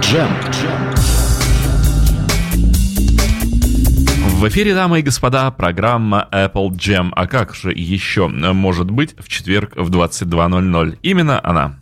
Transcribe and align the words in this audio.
Джем. 0.00 0.28
В 4.38 4.48
эфире, 4.48 4.74
дамы 4.74 5.00
и 5.00 5.02
господа, 5.02 5.50
программа 5.50 6.28
Apple 6.32 6.70
Jam. 6.70 7.10
А 7.14 7.26
как 7.26 7.54
же 7.54 7.72
еще 7.72 8.28
может 8.28 8.90
быть 8.90 9.14
в 9.18 9.28
четверг 9.28 9.72
в 9.76 9.90
22.00? 9.90 10.98
Именно 11.02 11.40
она. 11.42 11.76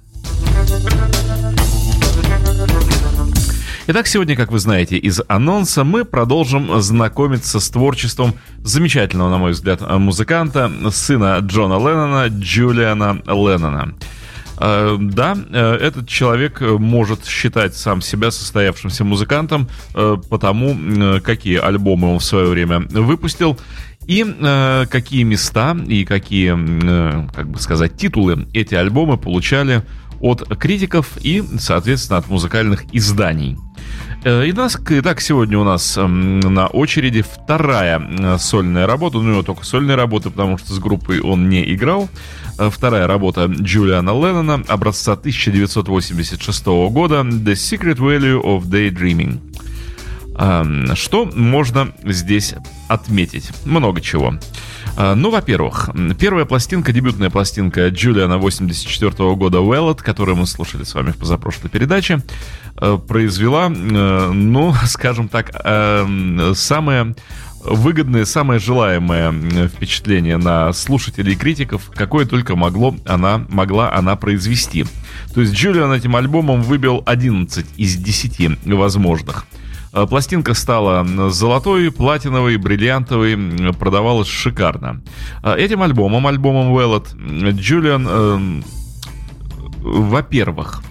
Итак, 3.88 4.06
сегодня, 4.06 4.36
как 4.36 4.52
вы 4.52 4.60
знаете 4.60 4.96
из 4.96 5.20
анонса, 5.26 5.82
мы 5.82 6.04
продолжим 6.04 6.80
знакомиться 6.80 7.58
с 7.58 7.68
творчеством 7.68 8.34
замечательного, 8.58 9.28
на 9.28 9.38
мой 9.38 9.52
взгляд, 9.52 9.80
музыканта, 9.80 10.70
сына 10.92 11.38
Джона 11.40 11.74
Леннона, 11.74 12.28
Джулиана 12.28 13.22
Леннона. 13.26 13.94
Э, 14.64 14.96
да, 15.00 15.36
э, 15.50 15.74
этот 15.74 16.08
человек 16.08 16.60
может 16.60 17.26
считать 17.26 17.74
сам 17.74 18.00
себя 18.00 18.30
состоявшимся 18.30 19.02
музыкантом, 19.04 19.68
э, 19.94 20.16
потому 20.30 21.20
какие 21.20 21.58
альбомы 21.58 22.12
он 22.12 22.20
в 22.20 22.24
свое 22.24 22.46
время 22.46 22.80
выпустил. 22.80 23.58
И 24.06 24.24
э, 24.24 24.86
какие 24.90 25.22
места 25.24 25.76
и 25.86 26.04
какие, 26.04 26.54
э, 26.56 27.28
как 27.34 27.48
бы 27.48 27.58
сказать, 27.58 27.96
титулы 27.96 28.46
эти 28.52 28.74
альбомы 28.74 29.16
получали 29.16 29.82
от 30.20 30.46
критиков 30.58 31.18
и, 31.20 31.42
соответственно, 31.58 32.18
от 32.18 32.28
музыкальных 32.28 32.84
изданий. 32.92 33.58
Э, 34.24 34.44
итак, 34.46 34.80
итак, 34.88 35.20
сегодня 35.20 35.58
у 35.58 35.64
нас 35.64 35.96
эм, 35.96 36.38
на 36.38 36.68
очереди 36.68 37.22
вторая 37.22 38.00
э, 38.00 38.38
сольная 38.38 38.86
работа. 38.86 39.18
Ну, 39.18 39.32
его 39.32 39.42
только 39.42 39.64
сольная 39.64 39.96
работа, 39.96 40.30
потому 40.30 40.58
что 40.58 40.72
с 40.72 40.78
группой 40.78 41.20
он 41.20 41.48
не 41.48 41.74
играл. 41.74 42.08
Э, 42.56 42.70
вторая 42.70 43.08
работа 43.08 43.46
Джулиана 43.46 44.10
Леннона, 44.10 44.62
образца 44.68 45.14
1986 45.14 46.66
года 46.90 47.22
«The 47.22 47.54
Secret 47.54 47.96
Value 47.96 48.40
of 48.40 48.62
Daydreaming». 48.66 49.40
Эм, 50.38 50.94
что 50.94 51.28
можно 51.34 51.92
здесь 52.04 52.54
отметить? 52.88 53.50
Много 53.64 54.00
чего. 54.00 54.34
А, 54.96 55.14
ну, 55.14 55.30
во-первых, 55.30 55.90
первая 56.18 56.44
пластинка, 56.44 56.92
дебютная 56.92 57.30
пластинка 57.30 57.88
Джулиана 57.88 58.38
84 58.38 59.34
года 59.34 59.58
Wellet, 59.58 60.02
которую 60.02 60.36
мы 60.36 60.46
слушали 60.46 60.84
с 60.84 60.94
вами 60.94 61.12
в 61.12 61.16
позапрошлой 61.16 61.70
передаче, 61.70 62.22
э, 62.76 62.98
произвела, 63.08 63.70
э, 63.70 64.30
ну, 64.32 64.74
скажем 64.86 65.28
так, 65.28 65.50
э, 65.64 66.52
самое 66.54 67.14
выгодное, 67.64 68.24
самое 68.24 68.58
желаемое 68.58 69.68
впечатление 69.68 70.36
на 70.36 70.72
слушателей 70.72 71.34
и 71.34 71.36
критиков, 71.36 71.90
какое 71.94 72.26
только 72.26 72.56
могло 72.56 72.96
она, 73.06 73.46
могла 73.48 73.94
она 73.94 74.16
произвести. 74.16 74.84
То 75.32 75.40
есть 75.40 75.54
Джулиан 75.54 75.92
этим 75.92 76.16
альбомом 76.16 76.62
выбил 76.62 77.02
11 77.06 77.64
из 77.76 77.96
10 77.96 78.66
возможных. 78.66 79.46
Э, 79.92 80.06
пластинка 80.06 80.54
стала 80.54 81.30
золотой, 81.30 81.90
платиновой, 81.90 82.56
бриллиантовой, 82.56 83.72
продавалась 83.74 84.28
шикарно. 84.28 85.02
Э, 85.42 85.54
этим 85.56 85.82
альбомом, 85.82 86.26
альбомом 86.26 86.76
Веллот, 86.76 87.14
Джулиан, 87.14 88.06
э, 88.08 88.62
во-первых, 89.82 90.82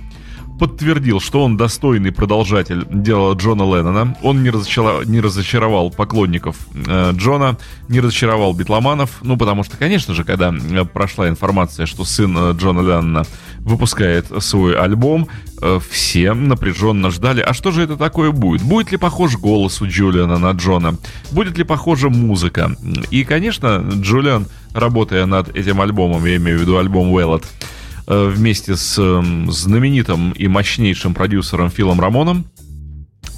подтвердил, 0.61 1.19
что 1.19 1.43
он 1.43 1.57
достойный 1.57 2.11
продолжатель 2.11 2.85
дела 2.87 3.33
Джона 3.33 3.63
Леннона. 3.63 4.15
Он 4.21 4.43
не 4.43 4.51
разочаровал, 4.51 5.01
не 5.01 5.19
разочаровал 5.19 5.89
поклонников 5.89 6.55
э, 6.87 7.13
Джона, 7.13 7.57
не 7.89 7.99
разочаровал 7.99 8.53
битломанов. 8.53 9.09
Ну, 9.23 9.37
потому 9.37 9.63
что, 9.63 9.75
конечно 9.77 10.13
же, 10.13 10.23
когда 10.23 10.53
э, 10.53 10.85
прошла 10.85 11.29
информация, 11.29 11.87
что 11.87 12.05
сын 12.05 12.37
э, 12.37 12.53
Джона 12.53 12.81
Леннона 12.81 13.25
выпускает 13.61 14.27
свой 14.43 14.77
альбом, 14.77 15.29
э, 15.63 15.79
все 15.89 16.35
напряженно 16.35 17.09
ждали, 17.09 17.41
а 17.41 17.55
что 17.55 17.71
же 17.71 17.81
это 17.81 17.97
такое 17.97 18.29
будет? 18.29 18.61
Будет 18.61 18.91
ли 18.91 18.99
похож 18.99 19.37
голос 19.37 19.81
у 19.81 19.87
Джулиана 19.87 20.37
на 20.37 20.51
Джона? 20.51 20.95
Будет 21.31 21.57
ли 21.57 21.63
похожа 21.63 22.09
музыка? 22.09 22.75
И, 23.09 23.23
конечно, 23.23 23.83
Джулиан, 23.95 24.45
работая 24.75 25.25
над 25.25 25.55
этим 25.55 25.81
альбомом, 25.81 26.23
я 26.27 26.35
имею 26.35 26.59
в 26.59 26.61
виду 26.61 26.77
альбом 26.77 27.09
Веллот, 27.17 27.45
Э, 27.45 27.80
вместе 28.07 28.75
с 28.75 28.97
эм, 28.97 29.51
знаменитым 29.51 30.31
и 30.31 30.47
мощнейшим 30.47 31.13
продюсером 31.13 31.69
Филом 31.69 31.99
Рамоном, 32.01 32.45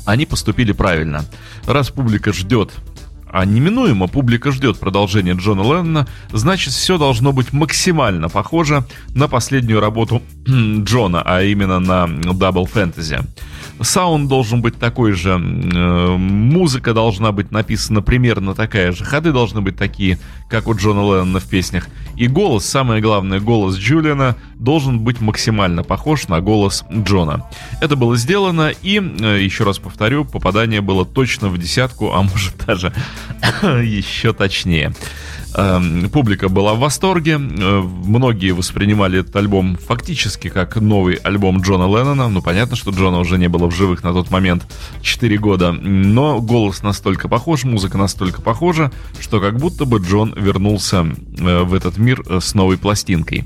они 0.06 0.25
поступили 0.25 0.72
правильно. 0.72 1.25
Раз 1.66 1.90
публика 1.90 2.34
ждет 2.34 2.72
а 3.34 3.46
неминуемо 3.46 4.08
публика 4.08 4.52
ждет 4.52 4.78
продолжения 4.80 5.34
Джона 5.34 5.64
Леннона, 5.64 6.08
значит, 6.32 6.72
все 6.72 7.00
должно 7.00 7.34
быть 7.34 7.52
максимально 7.52 8.30
похоже 8.30 8.86
на 9.16 9.28
последнюю 9.28 9.80
работу 9.80 10.22
Джона, 10.48 11.24
а 11.26 11.42
именно 11.42 11.80
на 11.80 12.06
Double 12.06 12.72
Fantasy. 12.72 13.26
Саунд 13.82 14.30
должен 14.30 14.62
быть 14.62 14.78
такой 14.78 15.14
же, 15.14 15.32
э, 15.32 16.16
музыка 16.16 16.94
должна 16.94 17.32
быть 17.32 17.52
написана 17.52 18.04
примерно 18.04 18.54
такая 18.54 18.92
же, 18.92 19.04
ходы 19.04 19.32
должны 19.32 19.62
быть 19.62 19.78
такие, 19.78 20.20
как 20.48 20.68
у 20.68 20.76
Джона 20.76 21.00
Леннона 21.00 21.40
в 21.40 21.46
песнях. 21.46 21.88
И 22.16 22.28
голос, 22.28 22.66
самое 22.66 23.02
главное, 23.02 23.40
голос 23.40 23.76
Джулиана 23.76 24.36
должен 24.56 25.00
быть 25.00 25.20
максимально 25.22 25.82
похож 25.82 26.28
на 26.28 26.40
голос 26.40 26.86
Джона. 26.92 27.50
Это 27.82 27.96
было 27.96 28.16
сделано, 28.16 28.72
и, 28.84 29.00
э, 29.00 29.42
еще 29.42 29.64
раз 29.64 29.80
повторю, 29.80 30.24
попадание 30.24 30.82
было 30.82 31.04
точно 31.04 31.50
в 31.50 31.58
десятку, 31.58 32.14
а 32.14 32.22
может 32.22 32.54
даже 32.68 32.94
еще 33.84 34.34
точнее. 34.34 34.94
Эм, 35.56 36.10
публика 36.10 36.50
была 36.50 36.74
в 36.74 36.80
восторге. 36.80 37.34
Э, 37.34 37.82
многие 37.82 38.52
воспринимали 38.52 39.20
этот 39.20 39.36
альбом 39.36 39.78
фактически 39.78 40.50
как 40.50 40.78
новый 40.78 41.16
альбом 41.16 41.62
Джона 41.62 41.84
Леннона. 41.84 42.28
Ну, 42.28 42.42
понятно, 42.42 42.76
что 42.76 42.92
Джона 42.92 43.20
уже 43.20 43.38
не 43.38 43.48
было 43.48 43.68
в 43.68 43.76
живых 43.76 44.04
на 44.04 44.14
тот 44.14 44.32
момент 44.32 44.66
4 45.02 45.38
года. 45.38 45.72
Но 45.72 46.42
голос 46.42 46.82
настолько 46.82 47.28
похож, 47.28 47.66
музыка 47.66 47.98
настолько 47.98 48.42
похожа, 48.42 48.92
что 49.20 49.40
как 49.40 49.58
будто 49.58 49.86
бы 49.86 50.00
Джон 50.00 50.34
вернулся 50.36 51.06
э, 51.06 51.64
в 51.64 51.74
этот 51.76 51.98
мир 51.98 52.24
э, 52.28 52.40
с 52.42 52.56
новой 52.56 52.78
пластинкой. 52.78 53.46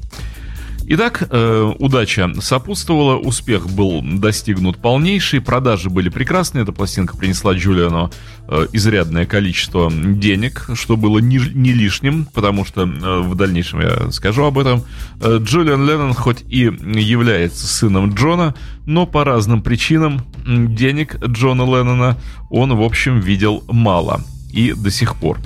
Итак, 0.90 1.28
э, 1.30 1.74
удача 1.80 2.31
сопутствовала, 2.40 3.18
успех 3.18 3.70
был 3.70 4.02
достигнут 4.02 4.78
полнейший, 4.78 5.42
продажи 5.42 5.90
были 5.90 6.08
прекрасные, 6.08 6.64
эта 6.64 6.72
пластинка 6.72 7.18
принесла 7.18 7.53
Джулиану 7.56 8.09
э, 8.48 8.68
изрядное 8.72 9.26
количество 9.26 9.92
денег, 9.92 10.70
что 10.76 10.96
было 10.96 11.20
не, 11.20 11.40
не 11.40 11.74
лишним, 11.74 12.26
потому 12.34 12.64
что 12.64 12.84
э, 12.84 13.20
в 13.20 13.36
дальнейшем 13.36 13.81
я 13.81 14.12
скажу 14.12 14.46
об 14.46 14.59
этом. 14.59 14.84
Э, 15.20 15.40
Джулиан 15.42 15.86
Леннон 15.86 16.14
хоть 16.14 16.46
и 16.47 16.62
является 16.62 17.68
сыном 17.68 18.14
Джона, 18.14 18.56
но 18.86 19.06
по 19.06 19.26
разным 19.26 19.62
причинам 19.62 20.22
денег 20.46 21.18
Джона 21.22 21.64
Леннона 21.64 22.18
он, 22.50 22.74
в 22.74 22.81
общем, 22.81 23.20
видел 23.20 23.62
мало 23.68 24.22
и 24.53 24.72
до 24.72 24.90
сих 24.90 25.18
пор. 25.18 25.38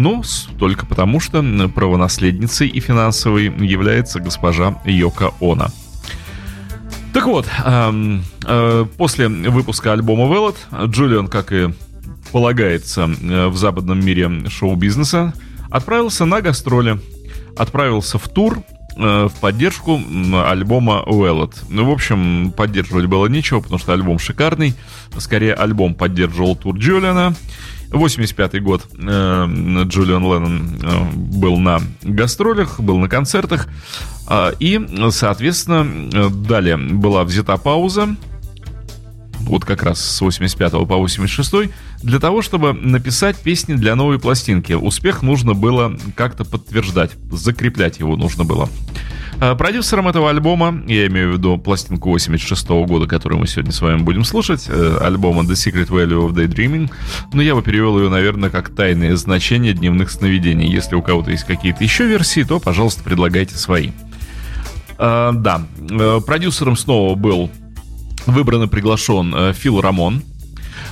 Ну, 0.00 0.22
только 0.58 0.86
потому, 0.86 1.20
что 1.20 1.44
правонаследницей 1.74 2.68
и 2.68 2.80
финансовой 2.80 3.52
является 3.60 4.18
госпожа 4.18 4.80
Йока 4.86 5.32
Она. 5.42 5.68
Так 7.12 7.26
вот, 7.26 7.46
э, 7.46 8.20
э, 8.46 8.86
после 8.96 9.28
выпуска 9.28 9.92
альбома 9.92 10.24
Velvet, 10.24 10.56
Джулиан, 10.86 11.28
как 11.28 11.52
и 11.52 11.74
полагается 12.32 13.10
э, 13.10 13.48
в 13.48 13.58
западном 13.58 14.02
мире 14.02 14.48
шоу-бизнеса, 14.48 15.34
отправился 15.70 16.24
на 16.24 16.40
гастроли, 16.40 16.98
отправился 17.58 18.18
в 18.18 18.26
тур 18.26 18.62
э, 18.96 19.28
в 19.28 19.32
поддержку 19.38 20.00
альбома 20.46 21.04
Velvet. 21.06 21.56
Ну, 21.68 21.84
в 21.84 21.90
общем, 21.90 22.54
поддерживать 22.56 23.04
было 23.04 23.26
нечего, 23.26 23.60
потому 23.60 23.78
что 23.78 23.92
альбом 23.92 24.18
шикарный. 24.18 24.72
Скорее, 25.18 25.52
альбом 25.52 25.94
поддерживал 25.94 26.56
тур 26.56 26.78
Джулиана. 26.78 27.34
85 27.90 28.62
год 28.62 28.86
э, 28.92 29.46
Джулиан 29.84 30.22
Леннон 30.22 30.80
э, 30.82 31.12
был 31.14 31.58
на 31.58 31.80
гастролях, 32.02 32.80
был 32.80 32.98
на 32.98 33.08
концертах. 33.08 33.68
Э, 34.28 34.52
и, 34.60 34.80
соответственно, 35.10 35.86
э, 36.12 36.30
далее 36.30 36.76
была 36.76 37.24
взята 37.24 37.56
пауза, 37.56 38.16
вот 39.40 39.64
как 39.64 39.82
раз 39.82 40.00
с 40.00 40.20
85 40.20 40.72
по 40.86 40.96
86, 40.96 41.70
для 42.02 42.18
того, 42.20 42.42
чтобы 42.42 42.72
написать 42.72 43.36
песни 43.36 43.74
для 43.74 43.96
новой 43.96 44.18
пластинки. 44.18 44.72
Успех 44.72 45.22
нужно 45.22 45.54
было 45.54 45.96
как-то 46.14 46.44
подтверждать, 46.44 47.12
закреплять 47.32 47.98
его 47.98 48.16
нужно 48.16 48.44
было. 48.44 48.68
А, 49.42 49.54
продюсером 49.54 50.06
этого 50.06 50.28
альбома, 50.28 50.82
я 50.86 51.06
имею 51.06 51.30
в 51.30 51.32
виду 51.38 51.56
пластинку 51.56 52.10
86 52.10 52.68
-го 52.68 52.86
года, 52.86 53.06
которую 53.06 53.40
мы 53.40 53.46
сегодня 53.46 53.72
с 53.72 53.80
вами 53.80 54.02
будем 54.02 54.22
слушать, 54.24 54.66
э, 54.68 54.98
альбома 55.00 55.44
The 55.44 55.52
Secret 55.52 55.88
Value 55.88 56.28
of 56.28 56.34
Daydreaming, 56.34 56.90
но 57.32 57.40
я 57.40 57.54
бы 57.54 57.62
перевел 57.62 57.98
ее, 57.98 58.10
наверное, 58.10 58.50
как 58.50 58.68
«Тайное 58.68 59.16
значение 59.16 59.72
дневных 59.72 60.10
сновидений». 60.10 60.70
Если 60.70 60.94
у 60.94 61.00
кого-то 61.00 61.30
есть 61.30 61.44
какие-то 61.44 61.82
еще 61.82 62.06
версии, 62.06 62.42
то, 62.42 62.60
пожалуйста, 62.60 63.02
предлагайте 63.02 63.56
свои. 63.56 63.92
А, 64.98 65.32
да, 65.32 65.62
э, 65.88 66.20
продюсером 66.26 66.76
снова 66.76 67.14
был 67.14 67.50
выбран 68.26 68.64
и 68.64 68.66
приглашен 68.66 69.34
э, 69.34 69.52
Фил 69.54 69.80
Рамон. 69.80 70.22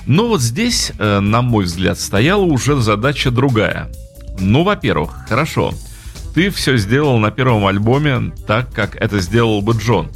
Но 0.06 0.26
вот 0.26 0.40
здесь, 0.40 0.92
на 0.98 1.42
мой 1.42 1.64
взгляд, 1.64 1.98
стояла 1.98 2.42
уже 2.42 2.80
задача 2.80 3.30
другая. 3.30 3.90
Ну, 4.38 4.64
во-первых, 4.64 5.26
хорошо, 5.28 5.74
ты 6.34 6.50
все 6.50 6.76
сделал 6.76 7.18
на 7.18 7.30
первом 7.30 7.66
альбоме 7.66 8.32
так, 8.46 8.72
как 8.72 8.96
это 8.96 9.20
сделал 9.20 9.62
бы 9.62 9.72
Джон. 9.72 10.10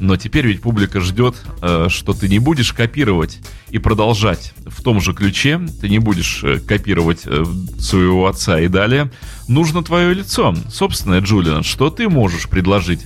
Но 0.00 0.16
теперь 0.16 0.46
ведь 0.46 0.62
публика 0.62 1.00
ждет, 1.00 1.34
э, 1.60 1.88
что 1.88 2.12
ты 2.12 2.28
не 2.28 2.38
будешь 2.38 2.72
копировать 2.72 3.40
и 3.70 3.78
продолжать 3.78 4.54
в 4.64 4.82
том 4.82 5.00
же 5.00 5.12
ключе, 5.12 5.60
ты 5.80 5.88
не 5.88 5.98
будешь 5.98 6.42
э, 6.44 6.60
копировать 6.60 7.22
э, 7.24 7.44
своего 7.78 8.26
отца 8.26 8.60
и 8.60 8.68
далее. 8.68 9.10
Нужно 9.48 9.82
твое 9.82 10.14
лицо, 10.14 10.54
собственное, 10.70 11.20
Джулиан, 11.20 11.64
что 11.64 11.90
ты 11.90 12.08
можешь 12.08 12.48
предложить? 12.48 13.00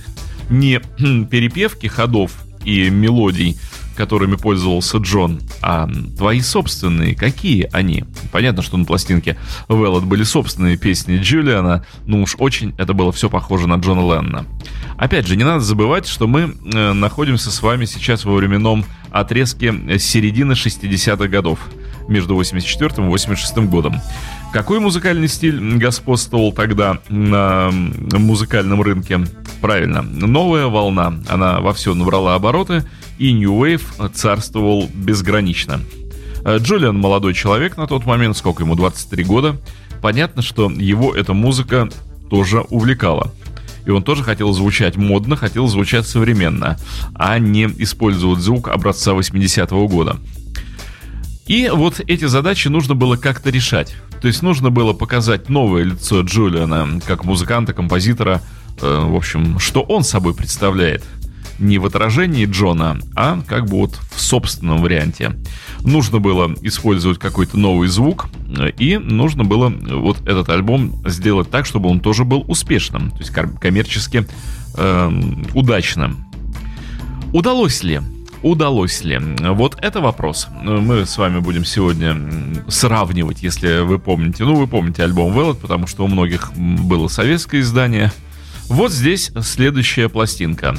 Не 0.49 0.79
перепевки 1.25 1.87
ходов 1.87 2.31
и 2.63 2.89
мелодий, 2.89 3.57
которыми 3.95 4.35
пользовался 4.35 4.97
Джон, 4.97 5.41
а 5.61 5.89
твои 6.17 6.41
собственные, 6.41 7.15
какие 7.15 7.69
они? 7.71 8.05
Понятно, 8.31 8.61
что 8.61 8.77
на 8.77 8.85
пластинке 8.85 9.37
Веллот 9.69 10.03
были 10.03 10.23
собственные 10.23 10.77
песни 10.77 11.17
Джулиана, 11.17 11.85
но 12.05 12.21
уж 12.21 12.35
очень 12.37 12.73
это 12.77 12.93
было 12.93 13.11
все 13.11 13.29
похоже 13.29 13.67
на 13.67 13.75
Джона 13.75 14.01
Леннона. 14.01 14.45
Опять 14.97 15.27
же, 15.27 15.35
не 15.35 15.43
надо 15.43 15.61
забывать, 15.61 16.07
что 16.07 16.27
мы 16.27 16.55
э, 16.63 16.93
находимся 16.93 17.51
с 17.51 17.61
вами 17.61 17.85
сейчас 17.85 18.25
во 18.25 18.35
временном 18.35 18.85
отрезке 19.11 19.99
середины 19.99 20.53
60-х 20.53 21.27
годов, 21.27 21.59
между 22.07 22.35
84 22.35 23.05
и 23.05 23.09
86 23.09 23.57
годом. 23.69 24.01
Какой 24.51 24.79
музыкальный 24.79 25.27
стиль 25.27 25.77
господствовал 25.77 26.51
тогда 26.51 26.99
на 27.09 27.71
музыкальном 27.71 28.81
рынке? 28.81 29.21
Правильно, 29.61 30.01
новая 30.01 30.67
волна. 30.67 31.19
Она 31.27 31.59
во 31.59 31.73
все 31.73 31.93
набрала 31.93 32.35
обороты, 32.35 32.83
и 33.17 33.31
New 33.31 33.51
Wave 33.53 34.11
царствовал 34.13 34.89
безгранично. 34.93 35.81
Э, 36.45 36.57
Джулиан 36.57 36.97
молодой 36.97 37.33
человек 37.33 37.77
на 37.77 37.87
тот 37.87 38.05
момент, 38.05 38.37
сколько 38.37 38.63
ему, 38.63 38.75
23 38.75 39.23
года. 39.23 39.57
Понятно, 40.01 40.41
что 40.41 40.69
его 40.69 41.15
эта 41.15 41.33
музыка 41.33 41.89
тоже 42.29 42.61
увлекала. 42.61 43.33
И 43.85 43.89
он 43.89 44.03
тоже 44.03 44.23
хотел 44.23 44.53
звучать 44.53 44.95
модно, 44.95 45.35
хотел 45.35 45.67
звучать 45.67 46.07
современно, 46.07 46.77
а 47.15 47.37
не 47.39 47.65
использовать 47.77 48.39
звук 48.39 48.69
образца 48.69 49.11
80-го 49.11 49.87
года. 49.87 50.17
И 51.45 51.69
вот 51.69 51.99
эти 52.07 52.25
задачи 52.25 52.67
нужно 52.67 52.95
было 52.95 53.17
как-то 53.17 53.49
решать. 53.49 53.95
То 54.21 54.27
есть 54.27 54.41
нужно 54.41 54.69
было 54.69 54.93
показать 54.93 55.49
новое 55.49 55.83
лицо 55.83 56.21
Джулиана 56.21 57.01
как 57.05 57.25
музыканта, 57.25 57.73
композитора, 57.73 58.41
э, 58.81 59.05
в 59.05 59.15
общем, 59.15 59.59
что 59.59 59.81
он 59.81 60.03
собой 60.03 60.33
представляет– 60.33 61.03
не 61.59 61.77
в 61.77 61.85
отражении 61.85 62.45
Джона, 62.45 62.99
а 63.15 63.41
как 63.47 63.65
бы 63.65 63.77
вот 63.77 63.99
в 64.13 64.19
собственном 64.19 64.81
варианте. 64.81 65.33
Нужно 65.81 66.19
было 66.19 66.53
использовать 66.61 67.19
какой-то 67.19 67.57
новый 67.57 67.87
звук, 67.87 68.27
и 68.77 68.97
нужно 68.97 69.43
было 69.43 69.69
вот 69.69 70.21
этот 70.27 70.49
альбом 70.49 71.01
сделать 71.07 71.49
так, 71.49 71.65
чтобы 71.65 71.89
он 71.89 71.99
тоже 71.99 72.25
был 72.25 72.43
успешным, 72.47 73.11
то 73.11 73.19
есть 73.19 73.31
коммерчески 73.31 74.25
э, 74.75 75.11
удачным. 75.53 76.25
Удалось 77.31 77.83
ли? 77.83 78.01
Удалось 78.43 79.05
ли? 79.05 79.17
Вот 79.39 79.77
это 79.81 80.01
вопрос. 80.01 80.47
Мы 80.61 81.05
с 81.05 81.17
вами 81.17 81.39
будем 81.39 81.63
сегодня 81.63 82.17
сравнивать, 82.67 83.41
если 83.41 83.79
вы 83.79 83.99
помните. 83.99 84.43
Ну, 84.43 84.55
вы 84.55 84.67
помните 84.67 85.01
альбом 85.03 85.31
Velvet, 85.31 85.55
потому 85.61 85.87
что 85.87 86.03
у 86.03 86.07
многих 86.07 86.51
было 86.53 87.07
советское 87.07 87.61
издание. 87.61 88.11
Вот 88.67 88.91
здесь 88.91 89.31
следующая 89.41 90.09
пластинка. 90.09 90.75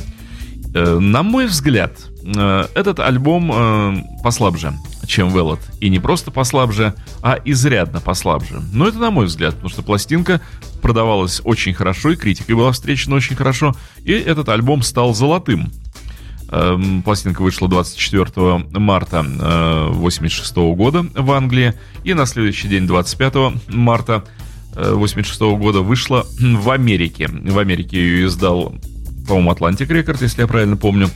Э, 0.75 0.99
на 0.99 1.23
мой 1.23 1.47
взгляд, 1.47 1.93
э, 2.23 2.67
этот 2.75 3.01
альбом 3.01 3.51
э, 3.51 3.97
послабже, 4.23 4.75
чем 5.07 5.31
Велот. 5.33 5.61
И 5.81 5.89
не 5.89 6.01
просто 6.01 6.31
послабже, 6.31 6.95
а 7.23 7.39
изрядно 7.47 8.01
послабже. 8.01 8.61
Но 8.73 8.89
это 8.89 8.99
на 8.99 9.11
мой 9.11 9.25
взгляд, 9.25 9.55
потому 9.55 9.71
что 9.71 9.83
пластинка 9.83 10.43
продавалась 10.83 11.41
очень 11.45 11.73
хорошо, 11.73 12.11
и 12.11 12.17
критикой 12.17 12.57
была 12.57 12.73
встречена 12.73 13.17
очень 13.17 13.37
хорошо, 13.37 13.75
и 14.03 14.13
этот 14.13 14.51
альбом 14.51 14.83
стал 14.83 15.15
золотым. 15.15 15.71
Эм, 16.57 17.03
пластинка 17.03 17.43
вышла 17.43 17.69
24 17.69 18.67
марта 18.79 19.21
1986 19.21 20.57
года 20.77 21.05
в 21.13 21.33
Англии, 21.33 21.75
и 22.05 22.15
на 22.15 22.27
следующий 22.27 22.69
день, 22.69 22.87
25 22.87 23.35
марта 23.75 24.25
1986 24.71 25.41
года, 25.59 25.81
вышла 25.81 26.25
в 26.39 26.71
Америке. 26.71 27.29
В 27.29 27.59
Америке 27.59 27.97
ее 27.97 28.27
издал 28.27 28.73
по-моему, 29.27 29.51
Atlantic 29.51 29.89
Records, 29.89 30.19
если 30.21 30.43
я 30.43 30.47
правильно 30.47 30.77
помню. 30.77 31.09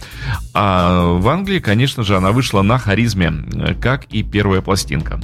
А 0.54 1.04
в 1.04 1.28
Англии, 1.28 1.60
конечно 1.60 2.02
же, 2.02 2.16
она 2.16 2.32
вышла 2.32 2.62
на 2.62 2.78
харизме, 2.78 3.32
как 3.80 4.06
и 4.06 4.24
первая 4.24 4.60
пластинка. 4.60 5.20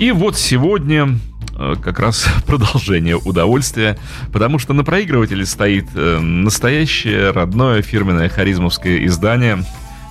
И 0.00 0.10
вот 0.10 0.36
сегодня 0.36 1.04
э, 1.06 1.33
как 1.82 1.98
раз 1.98 2.26
продолжение 2.46 3.16
удовольствия, 3.16 3.98
потому 4.32 4.58
что 4.58 4.72
на 4.72 4.84
проигрывателе 4.84 5.46
стоит 5.46 5.86
э, 5.94 6.18
настоящее 6.18 7.30
родное 7.30 7.82
фирменное 7.82 8.28
харизмовское 8.28 9.04
издание. 9.06 9.64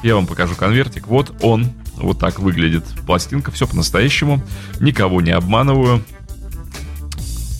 Я 0.04 0.16
вам 0.16 0.28
покажу 0.28 0.56
конвертик. 0.56 1.08
Вот 1.08 1.34
он, 1.42 1.68
вот 1.96 2.20
так 2.20 2.40
выглядит 2.40 2.84
пластинка, 3.06 3.52
все 3.52 3.68
по-настоящему, 3.68 4.42
никого 4.80 5.22
не 5.22 5.32
обманываю. 5.32 6.04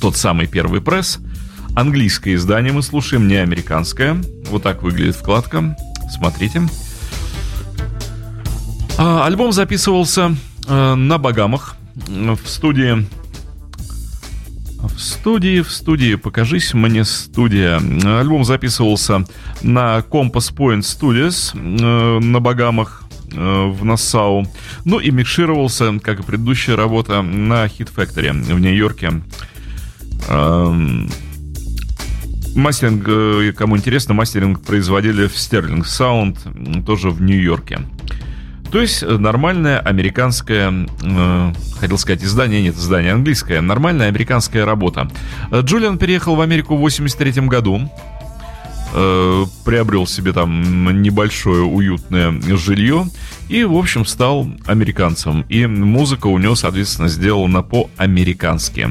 Тот 0.02 0.18
самый 0.18 0.48
первый 0.48 0.82
пресс– 0.82 1.20
Английское 1.76 2.36
издание 2.36 2.72
мы 2.72 2.84
слушаем, 2.84 3.28
не 3.28 3.36
американское. 3.36 4.22
Вот 4.52 4.62
так 4.62 4.84
выглядит 4.84 5.16
вкладка. 5.16 5.76
Смотрите. 6.12 6.62
А, 9.00 9.26
альбом 9.26 9.52
записывался 9.52 10.36
э, 10.68 10.94
на 10.94 11.18
Багамах 11.18 11.76
в 11.96 12.48
студии 12.48 13.08
студии, 15.04 15.62
в 15.62 15.72
студии, 15.72 16.16
покажись 16.16 16.74
мне 16.74 17.04
студия. 17.06 17.78
Альбом 18.20 18.44
записывался 18.46 19.26
на 19.62 20.00
Compass 20.00 20.54
Point 20.56 20.82
Studios 20.82 21.52
э, 21.54 22.20
на 22.20 22.40
Багамах 22.40 23.04
э, 23.32 23.66
в 23.68 23.84
Нассау. 23.86 24.48
Ну 24.86 25.00
и 25.00 25.12
микшировался, 25.12 26.00
как 26.00 26.20
и 26.22 26.24
предыдущая 26.24 26.76
работа, 26.76 27.22
на 27.22 27.66
Hit 27.66 27.90
Factory 27.96 28.32
в 28.32 28.60
Нью-Йорке. 28.60 29.22
Эм, 30.30 31.10
Мастеринг, 32.56 33.04
э, 33.08 33.52
кому 33.54 33.78
интересно, 33.78 34.14
мастеринг 34.14 34.62
производили 34.62 35.28
в 35.28 35.34
Sterling 35.34 35.82
Sound, 35.82 36.86
тоже 36.86 37.10
в 37.10 37.22
Нью-Йорке. 37.22 37.80
То 38.74 38.82
есть 38.82 39.04
э, 39.04 39.18
нормальная 39.18 39.80
американская, 39.80 40.74
э, 41.04 41.54
хотел 41.80 41.98
сказать 42.00 42.24
издание, 42.24 42.60
нет, 42.64 42.76
издание 42.76 43.14
английское, 43.14 43.62
нормальная 43.62 44.08
американская 44.08 44.66
работа. 44.66 45.08
Э, 45.52 45.62
Джулиан 45.62 46.00
переехал 46.00 46.36
в 46.36 46.42
Америку 46.42 46.76
в 46.76 46.80
83 46.80 47.34
году, 47.50 47.88
э, 48.96 49.46
приобрел 49.64 50.08
себе 50.08 50.34
там 50.34 51.04
небольшое 51.04 51.62
уютное 51.62 52.32
жилье 52.58 53.06
и, 53.48 53.64
в 53.64 53.78
общем, 53.78 54.08
стал 54.08 54.50
американцем. 54.66 55.46
И 55.50 55.68
музыка 55.68 56.26
у 56.26 56.40
него, 56.40 56.56
соответственно, 56.56 57.10
сделана 57.10 57.62
по-американски. 57.62 58.90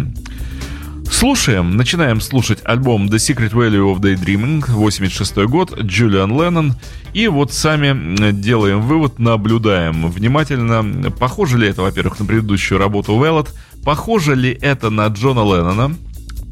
Слушаем, 1.11 1.76
начинаем 1.76 2.21
слушать 2.21 2.61
альбом 2.64 3.06
The 3.06 3.16
Secret 3.16 3.52
Value 3.52 3.94
of 3.94 4.00
Daydreaming, 4.00 4.64
86 4.68 5.37
год, 5.49 5.78
Джулиан 5.78 6.30
Леннон. 6.30 6.75
И 7.14 7.28
вот 7.28 7.52
сами 7.52 8.32
делаем 8.32 8.80
вывод, 8.82 9.18
наблюдаем 9.18 10.11
внимательно, 10.11 11.11
похоже 11.11 11.59
ли 11.59 11.68
это, 11.68 11.82
во-первых, 11.82 12.18
на 12.18 12.26
предыдущую 12.26 12.78
работу 12.78 13.12
Веллот, 13.23 13.54
похоже 13.85 14.35
ли 14.35 14.56
это 14.61 14.90
на 14.90 15.06
Джона 15.09 15.40
Леннона 15.40 15.94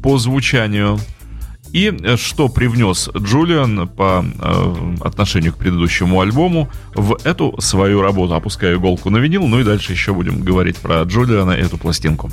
по 0.01 0.17
звучанию, 0.17 0.99
и 1.73 2.15
что 2.17 2.49
привнес 2.49 3.09
Джулиан 3.15 3.87
по 3.87 4.25
э, 4.25 4.95
отношению 5.01 5.53
к 5.53 5.57
предыдущему 5.57 6.19
альбому 6.19 6.69
в 6.93 7.17
эту 7.23 7.55
свою 7.59 8.01
работу. 8.01 8.33
Опускаю 8.33 8.77
иголку 8.77 9.09
на 9.09 9.17
винил, 9.17 9.47
ну 9.47 9.59
и 9.59 9.63
дальше 9.63 9.93
еще 9.93 10.13
будем 10.13 10.41
говорить 10.41 10.77
про 10.77 11.03
Джулиана 11.03 11.51
и 11.51 11.61
эту 11.61 11.77
пластинку. 11.77 12.29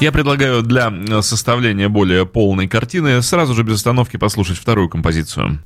Я 0.00 0.12
предлагаю 0.12 0.62
для 0.62 0.90
составления 1.20 1.90
более 1.90 2.24
полной 2.24 2.68
картины 2.68 3.20
сразу 3.20 3.52
же 3.52 3.64
без 3.64 3.74
остановки 3.74 4.16
послушать 4.16 4.56
вторую 4.56 4.88
композицию. 4.88 5.62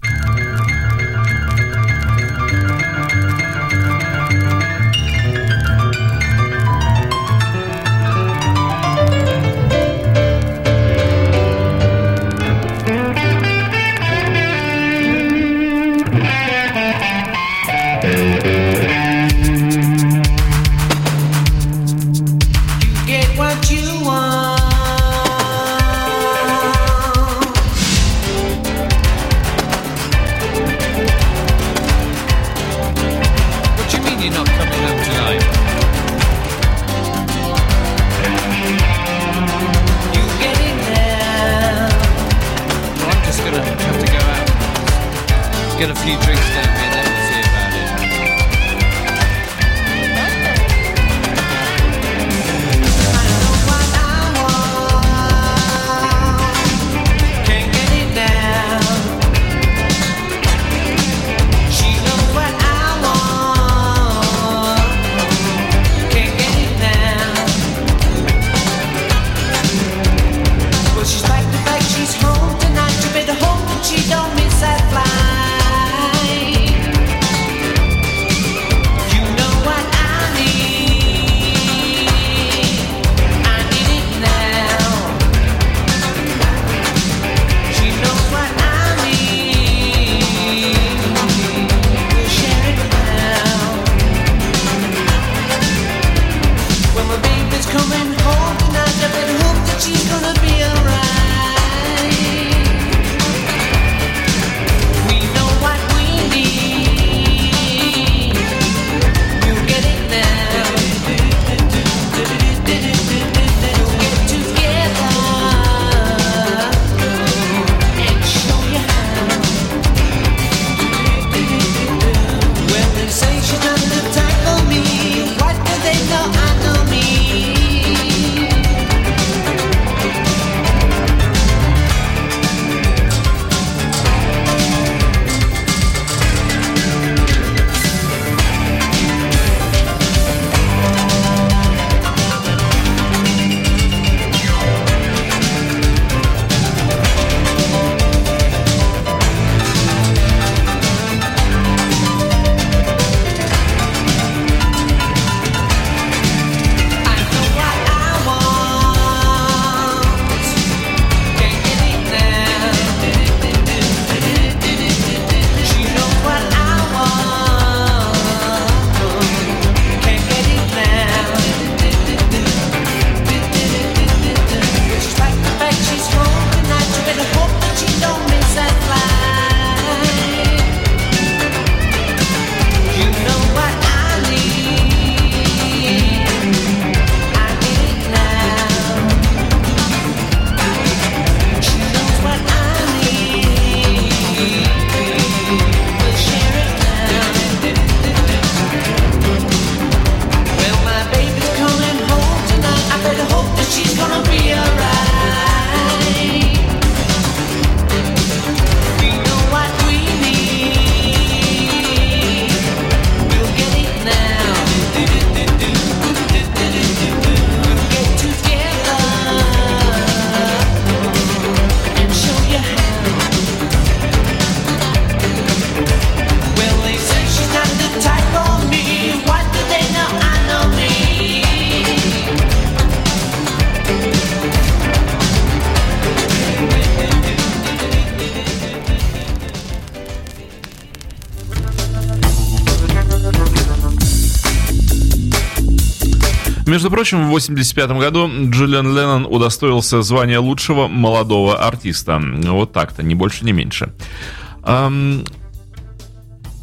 Между 246.74 246.90
прочим, 246.90 247.18
в 247.18 247.26
1985 247.26 247.90
году 248.00 248.28
Джулиан 248.50 248.88
Леннон 248.88 249.26
удостоился 249.26 250.02
звания 250.02 250.40
лучшего 250.40 250.88
молодого 250.88 251.64
артиста. 251.64 252.20
Вот 252.20 252.72
так-то, 252.72 253.04
ни 253.04 253.14
больше, 253.14 253.44
ни 253.44 253.52
меньше. 253.52 253.92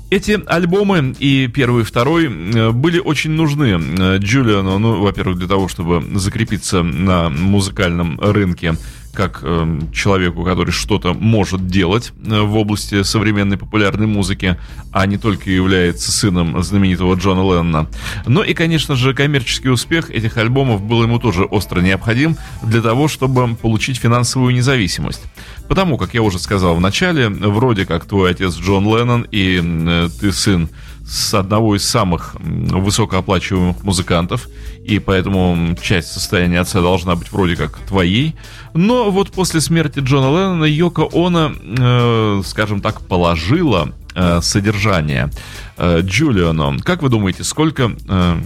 Эти 0.09 0.37
альбомы 0.47 1.15
и 1.17 1.47
первый 1.47 1.83
и 1.83 1.85
второй 1.85 2.25
э, 2.25 2.71
были 2.71 2.99
очень 2.99 3.31
нужны 3.31 3.79
э, 3.79 4.17
Джулиану, 4.17 4.77
ну, 4.77 5.01
во-первых, 5.01 5.37
для 5.37 5.47
того, 5.47 5.69
чтобы 5.69 6.03
закрепиться 6.19 6.83
на 6.83 7.29
музыкальном 7.29 8.19
рынке 8.19 8.75
как 9.13 9.39
э, 9.43 9.79
человеку, 9.93 10.43
который 10.43 10.71
что-то 10.71 11.13
может 11.13 11.67
делать 11.67 12.13
э, 12.25 12.41
в 12.41 12.55
области 12.55 13.03
современной 13.03 13.57
популярной 13.57 14.07
музыки, 14.07 14.57
а 14.91 15.05
не 15.05 15.17
только 15.17 15.49
является 15.49 16.11
сыном 16.11 16.61
знаменитого 16.63 17.15
Джона 17.15 17.41
Леннона. 17.41 17.87
Но 18.25 18.43
и, 18.43 18.53
конечно 18.53 18.95
же, 18.95 19.13
коммерческий 19.13 19.69
успех 19.69 20.09
этих 20.09 20.37
альбомов 20.37 20.81
был 20.81 21.03
ему 21.03 21.19
тоже 21.19 21.43
остро 21.43 21.81
необходим 21.81 22.37
для 22.61 22.81
того, 22.81 23.07
чтобы 23.07 23.55
получить 23.55 23.97
финансовую 23.97 24.53
независимость. 24.53 25.21
Потому, 25.67 25.97
как 25.97 26.13
я 26.13 26.21
уже 26.21 26.39
сказал 26.39 26.75
в 26.75 26.81
начале, 26.81 27.29
вроде 27.29 27.85
как 27.85 28.05
твой 28.05 28.31
отец 28.31 28.57
Джон 28.57 28.85
Леннон 28.85 29.27
и 29.31 29.61
э, 29.61 30.09
ты 30.19 30.31
сын 30.31 30.69
с 31.11 31.33
одного 31.33 31.75
из 31.75 31.83
самых 31.83 32.35
высокооплачиваемых 32.39 33.83
музыкантов, 33.83 34.47
и 34.81 34.97
поэтому 34.97 35.75
часть 35.81 36.07
состояния 36.13 36.61
отца 36.61 36.79
должна 36.79 37.15
быть 37.15 37.33
вроде 37.33 37.57
как 37.57 37.77
твоей. 37.79 38.33
Но 38.73 39.11
вот 39.11 39.31
после 39.31 39.59
смерти 39.59 39.99
Джона 39.99 40.27
Леннона 40.27 40.63
Йоко 40.63 41.09
Оно, 41.13 41.51
э, 41.61 42.41
скажем 42.45 42.79
так, 42.79 43.01
положила 43.01 43.89
э, 44.15 44.39
содержание 44.41 45.29
э, 45.75 45.99
Джулиану. 45.99 46.77
Как 46.81 47.01
вы 47.01 47.09
думаете, 47.09 47.43
сколько... 47.43 47.91
Э, 48.07 48.39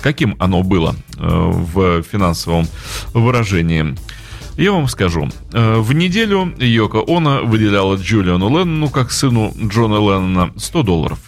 каким 0.00 0.36
оно 0.38 0.62
было 0.62 0.94
э, 1.16 1.26
в 1.26 2.02
финансовом 2.04 2.68
выражении? 3.12 3.96
Я 4.56 4.70
вам 4.70 4.86
скажу. 4.86 5.28
Э, 5.52 5.80
в 5.80 5.92
неделю 5.92 6.54
Йоко 6.58 7.02
Оно 7.08 7.44
выделяла 7.44 7.96
Джулиану 7.96 8.48
Леннону, 8.56 8.88
как 8.88 9.10
сыну 9.10 9.52
Джона 9.60 9.94
Леннона, 9.94 10.52
100 10.56 10.82
долларов. 10.84 11.18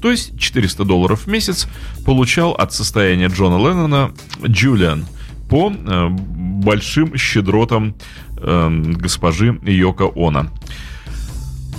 То 0.00 0.10
есть 0.10 0.38
400 0.38 0.84
долларов 0.84 1.22
в 1.22 1.26
месяц 1.26 1.68
получал 2.04 2.52
от 2.52 2.72
состояния 2.72 3.28
Джона 3.28 3.56
Леннона 3.56 4.12
Джулиан 4.46 5.06
по 5.48 5.70
э, 5.72 6.08
большим 6.08 7.16
щедротам 7.16 7.94
э, 8.36 8.68
госпожи 8.96 9.58
Йока 9.64 10.10
Она. 10.16 10.50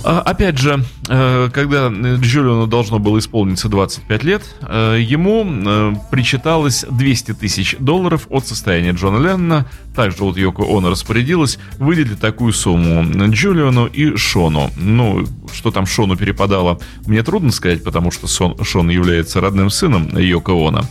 А, 0.04 0.20
опять 0.20 0.58
же, 0.58 0.84
э, 1.08 1.48
когда 1.52 1.88
Джулиану 1.88 2.66
должно 2.66 2.98
было 2.98 3.18
исполниться 3.18 3.68
25 3.68 4.24
лет, 4.24 4.42
э, 4.62 4.98
ему 5.00 5.44
э, 5.46 5.94
причиталось 6.10 6.84
200 6.90 7.34
тысяч 7.34 7.76
долларов 7.78 8.26
от 8.30 8.46
состояния 8.46 8.92
Джона 8.92 9.18
Леннона. 9.18 9.66
Также 9.94 10.24
вот 10.24 10.36
Йоко 10.36 10.62
Оно 10.62 10.90
распорядилась 10.90 11.58
выделить 11.78 12.20
такую 12.20 12.52
сумму 12.52 13.04
Джулиану 13.28 13.86
и 13.86 14.16
Шону. 14.16 14.70
Ну, 14.76 15.24
что 15.52 15.70
там 15.70 15.86
Шону 15.86 16.16
перепадало, 16.16 16.80
мне 17.06 17.22
трудно 17.22 17.52
сказать, 17.52 17.84
потому 17.84 18.10
что 18.10 18.26
Шон 18.26 18.90
является 18.90 19.40
родным 19.40 19.70
сыном 19.70 20.18
Йоко 20.18 20.52
Оно. 20.52 20.82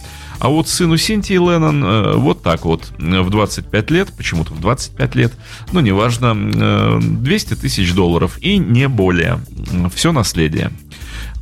А 0.41 0.49
вот 0.49 0.67
сыну 0.67 0.97
Синтии 0.97 1.35
Леннон 1.35 1.83
э, 1.83 2.15
вот 2.15 2.41
так 2.41 2.65
вот, 2.65 2.91
в 2.97 3.29
25 3.29 3.91
лет, 3.91 4.11
почему-то 4.17 4.55
в 4.55 4.59
25 4.59 5.13
лет, 5.13 5.33
ну, 5.71 5.81
неважно, 5.81 6.33
200 6.99 7.53
э, 7.53 7.55
тысяч 7.55 7.93
долларов 7.93 8.39
и 8.41 8.57
не 8.57 8.87
более. 8.87 9.39
Все 9.93 10.11
наследие. 10.11 10.71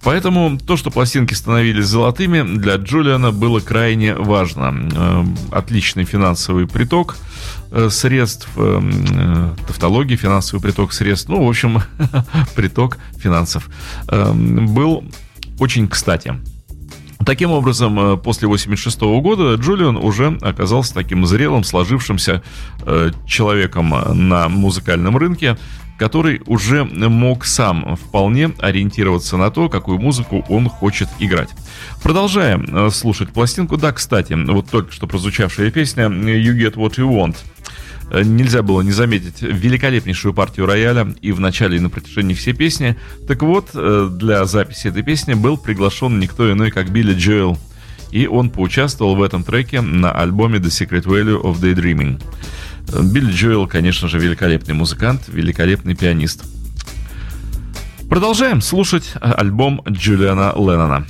Поэтому 0.04 0.60
то, 0.60 0.76
что 0.76 0.92
пластинки 0.92 1.34
становились 1.34 1.86
золотыми, 1.86 2.58
для 2.58 2.76
Джулиана 2.76 3.32
было 3.32 3.62
крайне 3.62 4.16
важно. 4.16 4.90
Э, 4.94 5.24
отличный 5.52 6.04
финансовый 6.04 6.68
приток 6.68 7.16
средств, 7.90 8.50
тавтология, 9.68 10.18
финансовый 10.18 10.60
приток 10.60 10.92
средств, 10.92 11.30
ну, 11.30 11.46
в 11.46 11.48
общем, 11.48 11.82
приток 12.56 12.98
финансов 13.18 13.70
был 14.08 15.06
очень 15.58 15.88
кстати. 15.88 16.36
Таким 17.30 17.52
образом, 17.52 18.00
э, 18.00 18.18
после 18.18 18.48
86 18.48 19.22
года 19.22 19.54
Джулиан 19.54 19.98
уже 19.98 20.36
оказался 20.42 20.96
таким 20.96 21.28
зрелым, 21.28 21.64
сложившимся 21.64 22.42
э, 22.82 23.12
человеком 23.28 23.94
на 24.28 24.50
музыкальном 24.50 25.16
рынке, 25.16 25.56
который 26.00 26.42
уже 26.48 26.86
мог 26.86 27.46
сам 27.46 27.96
вполне 27.98 28.50
ориентироваться 28.58 29.38
на 29.38 29.52
то, 29.52 29.70
какую 29.70 30.00
музыку 30.00 30.44
он 30.50 30.70
хочет 30.70 31.08
играть. 31.20 31.50
Продолжаем 32.02 32.66
э, 32.76 32.90
слушать 32.90 33.30
пластинку. 33.30 33.78
Да, 33.78 33.92
кстати, 33.92 34.34
вот 34.34 34.68
только 34.68 34.92
что 34.92 35.06
прозвучавшая 35.06 35.70
песня 35.70 36.06
«You 36.06 36.58
Get 36.58 36.78
What 36.78 36.96
You 36.96 37.12
Want» 37.12 37.36
Э, 37.36 37.59
нельзя 38.12 38.62
было 38.64 38.82
не 38.82 38.92
заметить 38.92 39.42
великолепнейшую 39.42 40.34
партию 40.34 40.66
рояля 40.66 41.14
и 41.22 41.32
в 41.32 41.40
начале, 41.40 41.78
и 41.78 41.80
на 41.80 41.90
протяжении 41.90 42.34
всей 42.34 42.54
песни. 42.54 42.98
Так 43.28 43.42
вот, 43.44 43.70
э, 43.74 44.10
для 44.12 44.46
записи 44.46 44.88
этой 44.88 45.04
песни 45.04 45.34
был 45.34 45.58
приглашен 45.58 46.20
никто 46.20 46.52
иной, 46.52 46.72
как 46.72 46.90
Билли 46.92 47.14
Джоэл. 47.14 47.58
И 48.12 48.26
он 48.26 48.50
поучаствовал 48.50 49.16
в 49.16 49.22
этом 49.22 49.44
треке 49.44 49.82
на 49.82 50.12
альбоме 50.12 50.58
The 50.58 50.70
Secret 50.70 51.04
Value 51.04 51.42
of 51.42 51.60
Daydreaming. 51.60 52.22
Э, 52.92 53.02
Билли 53.04 53.32
Джоэл, 53.32 53.68
конечно 53.68 54.08
же, 54.08 54.18
великолепный 54.20 54.74
музыкант, 54.74 55.24
великолепный 55.28 55.96
пианист. 55.96 56.44
Продолжаем 58.10 58.62
слушать 58.62 59.14
альбом 59.22 59.84
Джулиана 59.88 60.54
Леннона. 60.56 61.06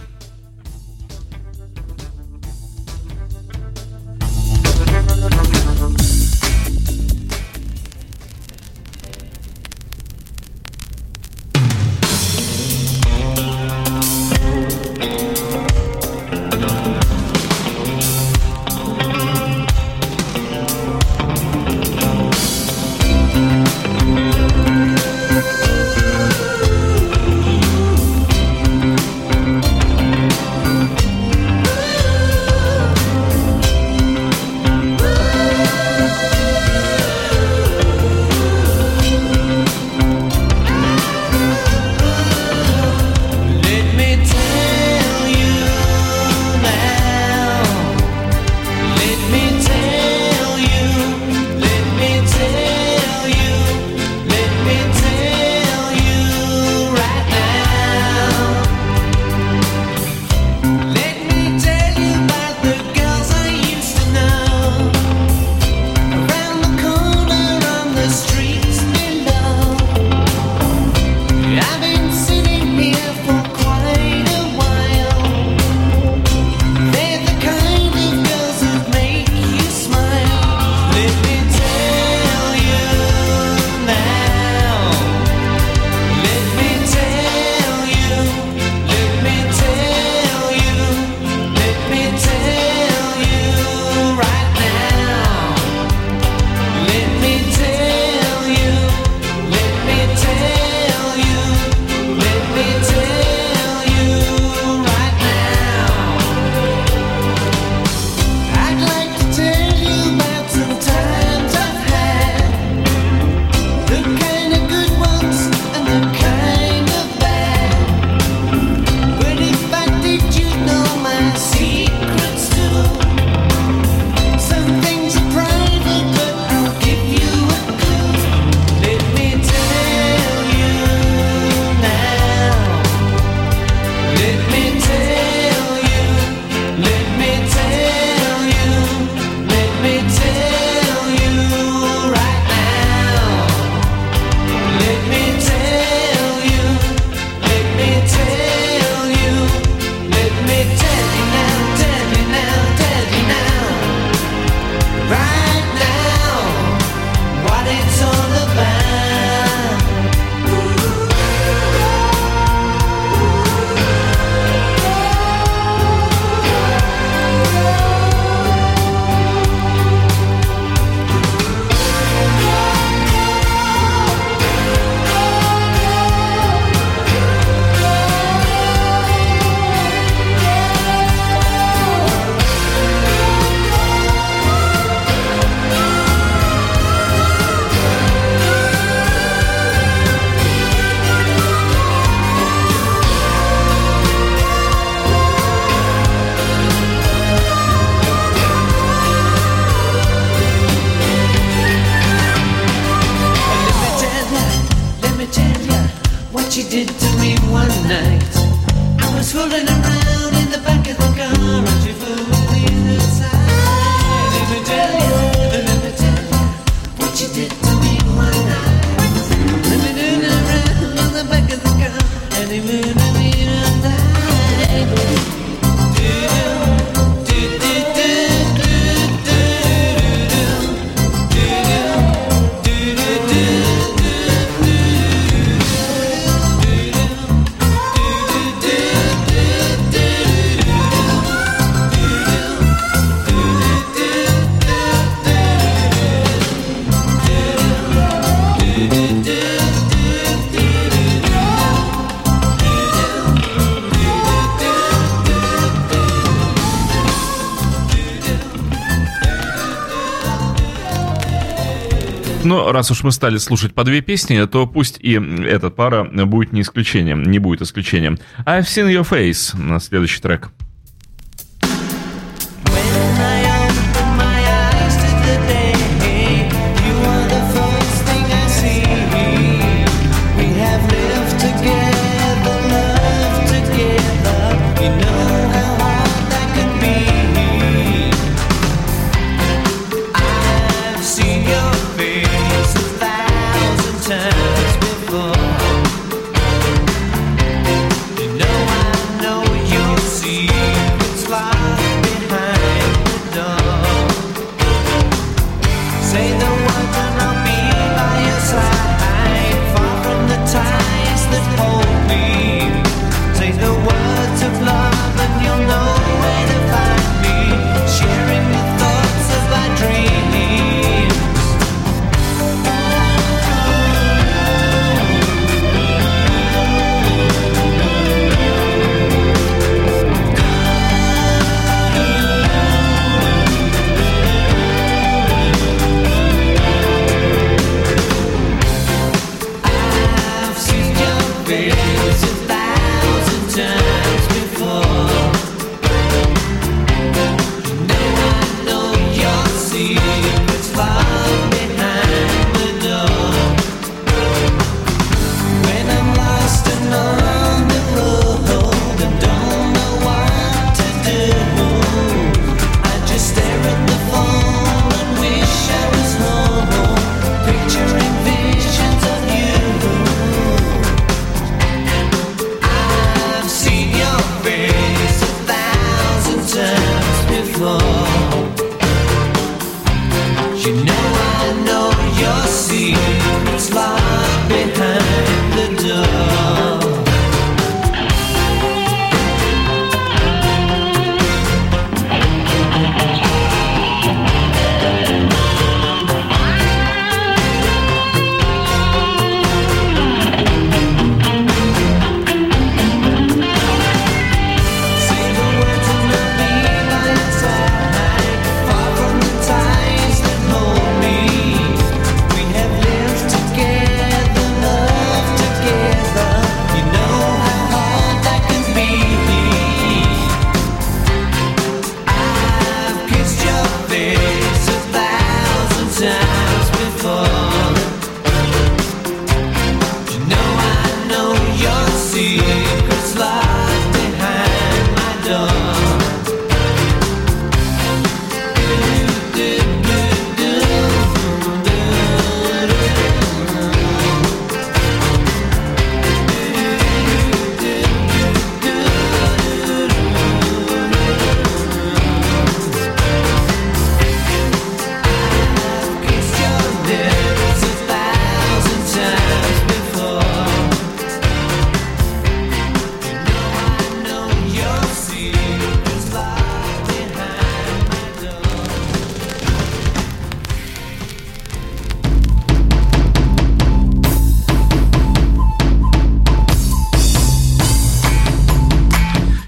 Но 262.49 262.71
раз 262.71 262.89
уж 262.89 263.03
мы 263.03 263.11
стали 263.11 263.37
слушать 263.37 263.75
по 263.75 263.83
две 263.83 264.01
песни, 264.01 264.43
то 264.47 264.65
пусть 264.65 264.97
и 264.99 265.13
эта 265.45 265.69
пара 265.69 266.03
будет 266.03 266.51
не 266.51 266.61
исключением, 266.61 267.21
не 267.21 267.37
будет 267.37 267.61
исключением. 267.61 268.17
I've 268.43 268.63
seen 268.63 268.91
your 268.91 269.07
face 269.07 269.79
следующий 269.79 270.19
трек. 270.19 270.49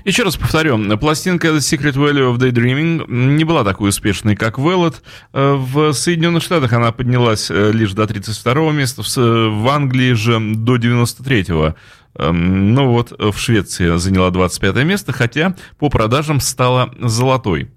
Еще 0.03 0.23
раз 0.23 0.35
повторю, 0.35 0.97
пластинка 0.97 1.49
The 1.49 1.57
Secret 1.57 1.93
Value 1.93 2.33
of 2.33 2.37
Daydreaming 2.37 3.11
не 3.11 3.43
была 3.43 3.63
такой 3.63 3.89
успешной, 3.89 4.35
как 4.35 4.57
Velvet. 4.57 4.95
Э, 5.33 5.53
в 5.53 5.93
Соединенных 5.93 6.41
Штатах 6.41 6.73
она 6.73 6.91
поднялась 6.91 7.51
э, 7.51 7.71
лишь 7.71 7.93
до 7.93 8.07
32 8.07 8.71
места, 8.71 9.03
в 9.03 9.67
Англии 9.67 10.13
же 10.13 10.39
до 10.39 10.77
93-го. 10.77 11.75
Эм, 12.15 12.73
ну 12.73 12.91
вот, 12.91 13.11
в 13.11 13.37
Швеции 13.37 13.95
заняла 13.97 14.31
25 14.31 14.75
место, 14.85 15.13
хотя 15.13 15.55
по 15.77 15.89
продажам 15.89 16.39
стала 16.39 16.91
золотой. 16.99 17.69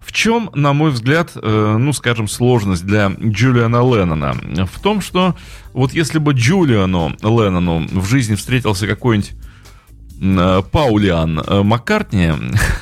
В 0.00 0.12
чем, 0.12 0.50
на 0.54 0.72
мой 0.72 0.90
взгляд, 0.90 1.32
э, 1.34 1.76
ну, 1.78 1.92
скажем, 1.92 2.28
сложность 2.28 2.84
для 2.84 3.12
Джулиана 3.18 3.76
Леннона? 3.76 4.34
В 4.66 4.80
том, 4.80 5.00
что 5.00 5.34
вот 5.72 5.92
если 5.92 6.18
бы 6.18 6.32
Джулиану 6.32 7.16
Леннону 7.22 7.86
в 7.90 8.06
жизни 8.06 8.34
встретился 8.34 8.86
какой-нибудь 8.86 9.32
э, 9.32 9.49
Паулиан 10.20 11.40
э, 11.40 11.62
Маккартни, 11.62 12.32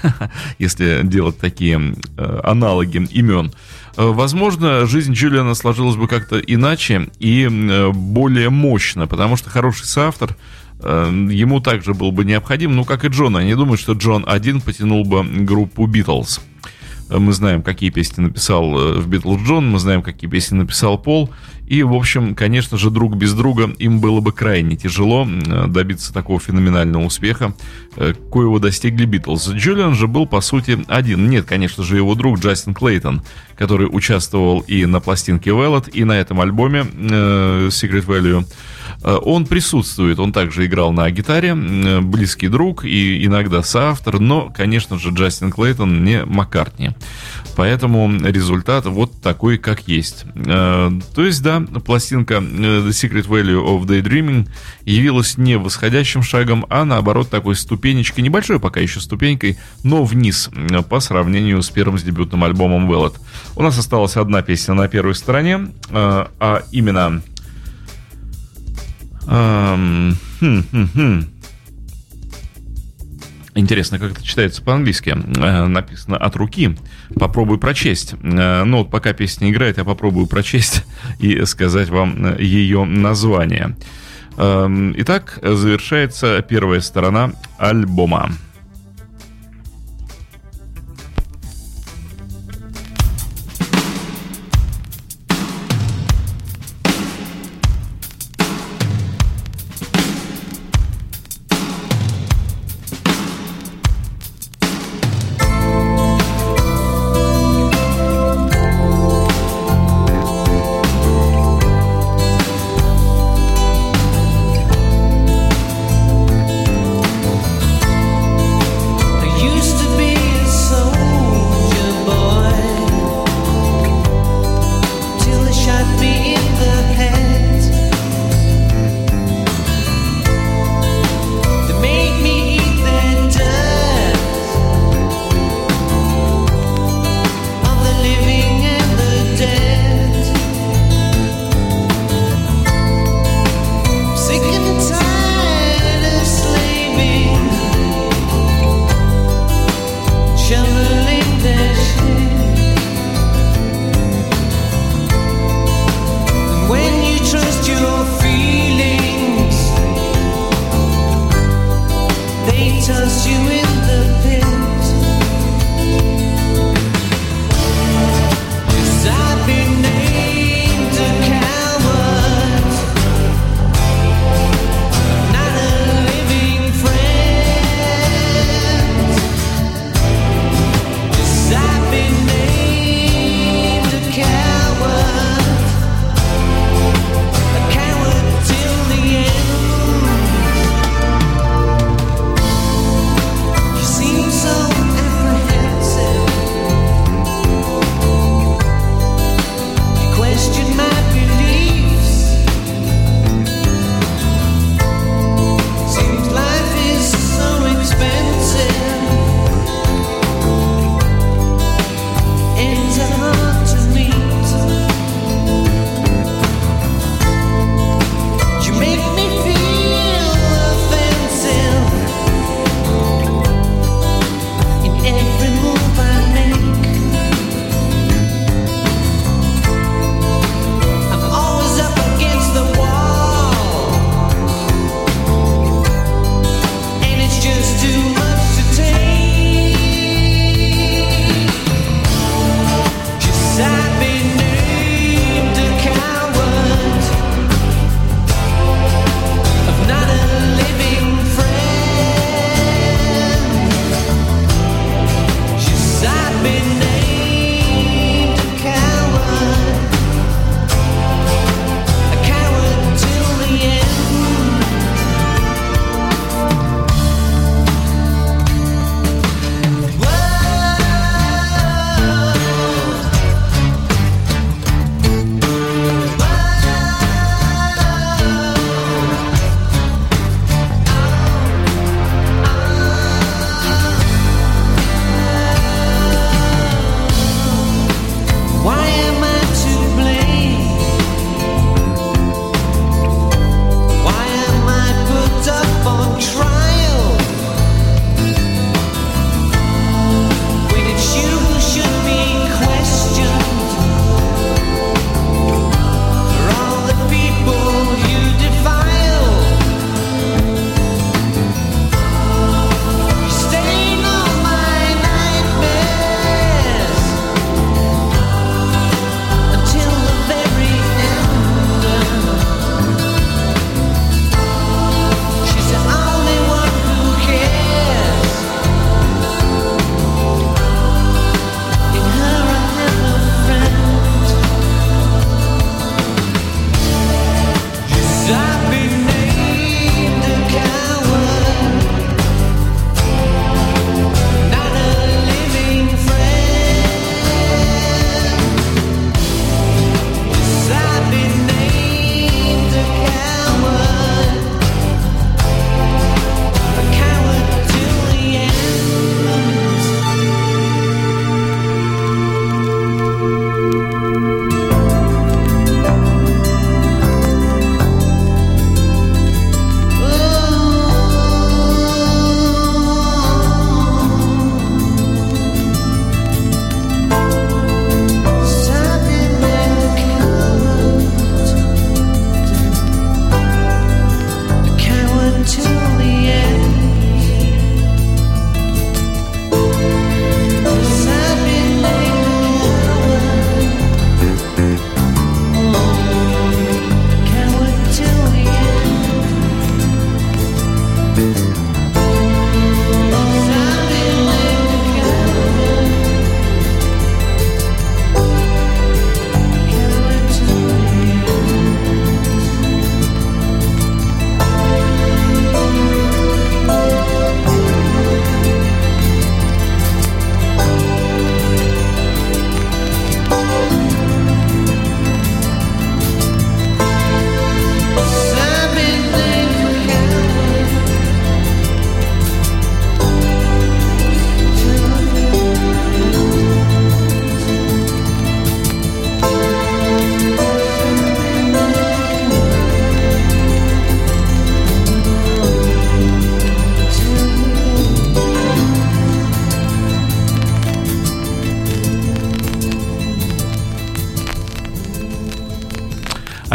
если 0.59 1.01
делать 1.05 1.39
такие 1.39 1.95
аналоги 2.43 2.99
имен, 3.13 3.53
возможно, 3.97 4.87
жизнь 4.87 5.13
Джулиана 5.13 5.55
сложилась 5.55 5.97
бы 5.97 6.09
как-то 6.09 6.39
иначе 6.39 7.09
и 7.19 7.49
более 7.93 8.51
мощно, 8.51 9.07
потому 9.07 9.37
что 9.37 9.51
хороший 9.51 9.87
соавтор 9.87 10.37
ему 10.81 11.61
также 11.61 11.95
был 11.95 12.13
бы 12.13 12.25
необходим, 12.25 12.77
ну, 12.77 12.85
как 12.85 13.05
и 13.05 13.09
Джон. 13.09 13.37
Я 13.39 13.45
не 13.45 13.57
думаю, 13.57 13.79
что 13.79 13.95
Джон 13.95 14.25
один 14.27 14.61
потянул 14.61 15.05
бы 15.05 15.25
группу 15.25 15.87
Битлз. 15.87 16.41
Мы 17.11 17.33
знаем, 17.33 17.63
какие 17.63 17.91
песни 17.91 18.23
написал 18.23 18.79
э, 18.79 18.99
в 18.99 19.09
Битлз 19.09 19.41
Джон, 19.43 19.71
мы 19.71 19.79
знаем, 19.79 20.03
какие 20.03 20.29
песни 20.29 20.57
написал 20.57 20.99
Пол. 20.99 21.31
И, 21.67 21.83
в 21.83 21.95
общем, 21.95 22.35
конечно 22.35 22.77
же, 22.79 22.91
друг 22.91 23.17
без 23.17 23.35
друга 23.35 23.71
им 23.79 24.01
было 24.01 24.21
бы 24.21 24.33
крайне 24.33 24.77
тяжело 24.77 25.27
э, 25.27 25.67
добиться 25.69 26.13
такого 26.13 26.39
феноменального 26.39 27.05
успеха, 27.05 27.55
э, 27.97 28.13
коего 28.31 28.59
достигли 28.59 29.07
Битлз. 29.07 29.49
Джулиан 29.49 29.95
же 29.95 30.07
был, 30.07 30.27
по 30.27 30.41
сути, 30.41 30.85
один. 30.89 31.31
Нет, 31.31 31.47
конечно 31.47 31.83
же, 31.83 31.97
его 31.97 32.15
друг 32.15 32.39
Джастин 32.39 32.75
Клейтон, 32.75 33.23
который 33.57 33.89
участвовал 33.91 34.61
и 34.61 34.85
на 34.85 35.01
пластинке 35.01 35.51
Velvet, 35.51 35.91
и 35.91 36.05
на 36.05 36.13
этом 36.13 36.41
альбоме 36.41 36.81
Secret 36.81 38.05
Value. 38.07 38.45
Он 39.03 39.47
присутствует, 39.47 40.19
он 40.19 40.33
также 40.33 40.67
играл 40.67 40.93
на 40.93 41.11
гитаре, 41.11 41.55
близкий 41.55 42.49
друг 42.49 42.85
и 42.85 43.25
иногда 43.25 43.63
соавтор, 43.63 44.19
но, 44.19 44.53
конечно 44.55 44.99
же, 44.99 45.11
Джастин 45.11 45.53
Клейтон 45.53 46.05
не 46.05 46.25
Маккартни. 46.25 46.91
Поэтому 47.59 48.09
результат 48.25 48.87
вот 48.87 49.21
такой, 49.21 49.59
как 49.59 49.89
есть. 49.89 50.25
Э, 50.37 50.93
то 51.13 51.25
есть, 51.25 51.43
да, 51.43 51.61
пластинка 51.85 52.35
э, 52.35 52.39
The 52.41 52.91
Secret 52.91 53.27
Value 53.27 53.65
of 53.65 53.85
Daydreaming 53.85 54.49
явилась 54.85 55.37
не 55.37 55.59
восходящим 55.59 56.23
шагом, 56.23 56.67
а 56.71 56.85
наоборот 56.85 57.31
такой 57.31 57.57
ступенечкой, 57.57 58.23
небольшой 58.23 58.61
пока 58.61 58.79
еще 58.79 59.01
ступенькой, 59.01 59.59
но 59.83 60.05
вниз 60.05 60.51
э, 60.55 60.83
по 60.83 61.01
сравнению 61.01 61.61
с 61.63 61.71
первым 61.71 61.99
с 61.99 62.05
дебютным 62.05 62.45
альбомом 62.45 62.89
Velvet. 62.91 63.17
У 63.57 63.63
нас 63.63 63.77
осталась 63.77 64.17
одна 64.17 64.43
песня 64.43 64.75
на 64.75 64.87
первой 64.87 65.17
стороне, 65.17 65.69
а 65.91 66.63
именно... 66.71 67.23
Хм, 69.29 70.15
хм, 70.41 70.89
хм. 70.95 71.25
Интересно, 73.55 73.99
как 73.99 74.13
это 74.13 74.23
читается 74.25 74.63
по-английски. 74.63 75.17
Э, 75.37 75.67
написано 75.67 76.17
от 76.17 76.37
руки. 76.37 76.77
Попробую 77.17 77.59
прочесть. 77.59 78.15
Э, 78.23 78.63
ну 78.65 78.79
вот 78.79 78.91
пока 78.91 79.13
песня 79.13 79.51
играет, 79.51 79.79
я 79.79 79.85
попробую 79.85 80.29
прочесть 80.29 80.85
и 81.19 81.45
сказать 81.45 81.89
вам 81.89 82.25
э, 82.25 82.43
ее 82.43 82.85
название. 82.85 83.77
Эм, 84.37 84.95
итак, 84.97 85.41
завершается 85.43 86.41
первая 86.43 86.81
сторона 86.81 87.33
альбома. 87.59 88.31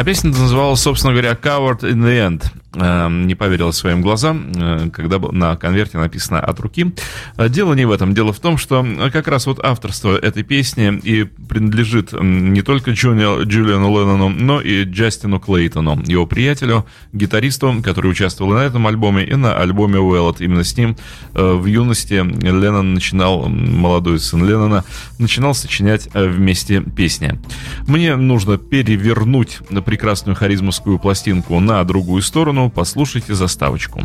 А 0.03 0.05
песня 0.05 0.31
называлась, 0.31 0.81
собственно 0.81 1.13
говоря, 1.13 1.31
Covered 1.31 1.79
in 1.79 2.03
the 2.03 2.27
End. 2.27 2.43
Эм, 2.75 3.27
не 3.27 3.35
поверил 3.35 3.71
своим 3.71 4.01
глазам, 4.01 4.51
э, 4.55 4.89
когда 4.91 5.19
на 5.19 5.55
конверте 5.55 5.99
написано 5.99 6.39
от 6.39 6.59
руки. 6.59 6.91
Э, 7.37 7.47
дело 7.47 7.75
не 7.75 7.85
в 7.85 7.91
этом. 7.91 8.15
Дело 8.15 8.33
в 8.33 8.39
том, 8.39 8.57
что 8.57 8.83
как 9.11 9.27
раз 9.27 9.45
вот 9.45 9.63
авторство 9.63 10.17
этой 10.17 10.41
песни 10.41 10.99
и 11.03 11.23
принадлежит 11.23 12.13
не 12.13 12.63
только 12.63 12.91
Джуни, 12.91 13.45
Джулиану 13.45 13.95
Леннону, 13.95 14.29
но 14.29 14.59
и 14.59 14.85
Джастину 14.85 15.39
Клейтону, 15.39 16.01
его 16.07 16.25
приятелю, 16.25 16.87
гитаристу, 17.11 17.79
который 17.83 18.09
участвовал 18.09 18.53
и 18.53 18.55
на 18.55 18.61
этом 18.61 18.87
альбоме, 18.87 19.23
и 19.23 19.35
на 19.35 19.55
альбоме 19.55 19.99
Уэллот. 19.99 20.41
Именно 20.41 20.63
с 20.63 20.75
ним 20.75 20.97
э, 21.35 21.53
в 21.53 21.67
юности 21.67 22.15
Леннон 22.15 22.95
начинал, 22.95 23.49
молодой 23.49 24.19
сын 24.19 24.43
Леннона, 24.43 24.83
начинал 25.19 25.53
сочинять 25.53 26.09
вместе 26.15 26.81
песни. 26.81 27.39
Мне 27.85 28.15
нужно 28.15 28.57
перевернуть 28.57 29.59
прекрасную 29.85 30.35
харизмовскую 30.35 30.97
пластинку 30.97 31.59
на 31.59 31.83
другую 31.83 32.23
сторону, 32.23 32.62
послушайте 32.69 33.35
заставочку. 33.35 34.01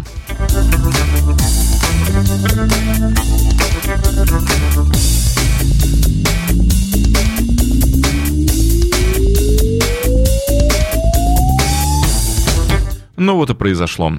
Ну 13.19 13.35
вот 13.35 13.51
и 13.51 13.55
произошло. 13.55 14.13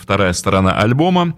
Вторая 0.00 0.32
сторона 0.32 0.72
альбома. 0.80 1.34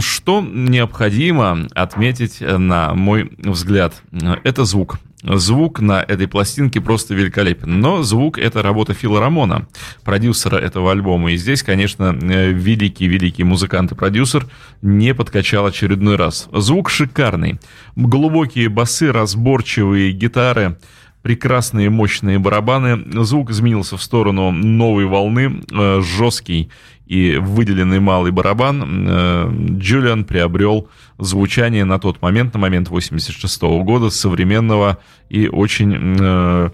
Что 0.00 0.40
необходимо 0.40 1.66
отметить, 1.74 2.40
на 2.40 2.94
мой 2.94 3.30
взгляд, 3.38 4.02
это 4.42 4.64
звук. 4.64 4.98
Звук 5.22 5.80
на 5.80 6.02
этой 6.02 6.28
пластинке 6.28 6.80
просто 6.80 7.14
великолепен. 7.14 7.80
Но 7.80 8.02
звук— 8.02 8.38
это 8.40 8.62
работа 8.62 8.92
Фила 8.92 9.20
Рамона, 9.20 9.66
продюсера 10.02 10.56
этого 10.56 10.92
альбома. 10.92 11.32
И 11.32 11.36
здесь, 11.36 11.62
конечно, 11.62 12.12
великий-великий 12.12 13.44
музыкант 13.44 13.92
и 13.92 13.94
продюсер 13.94 14.46
не 14.82 15.14
подкачал 15.14 15.66
очередной 15.66 16.16
раз. 16.16 16.48
Звук 16.52 16.90
шикарный. 16.90 17.58
Глубокие 17.96 18.68
басы, 18.68 19.12
разборчивые 19.12 20.12
гитары— 20.12 20.78
прекрасные 21.24 21.88
мощные 21.88 22.38
барабаны. 22.38 23.02
Звук 23.24 23.50
изменился 23.50 23.96
в 23.96 24.02
сторону 24.02 24.50
новой 24.52 25.06
волны, 25.06 25.62
э, 25.72 26.02
жесткий 26.02 26.70
и 27.06 27.38
выделенный 27.40 27.98
малый 27.98 28.30
барабан. 28.30 29.06
Э, 29.08 29.50
Джулиан 29.78 30.24
приобрел 30.24 30.90
звучание 31.18 31.86
на 31.86 31.98
тот 31.98 32.20
момент, 32.20 32.52
на 32.52 32.60
момент 32.60 32.90
86 32.90 33.62
года, 33.62 34.10
современного 34.10 34.98
и 35.30 35.48
очень 35.48 36.18
э, 36.20 36.70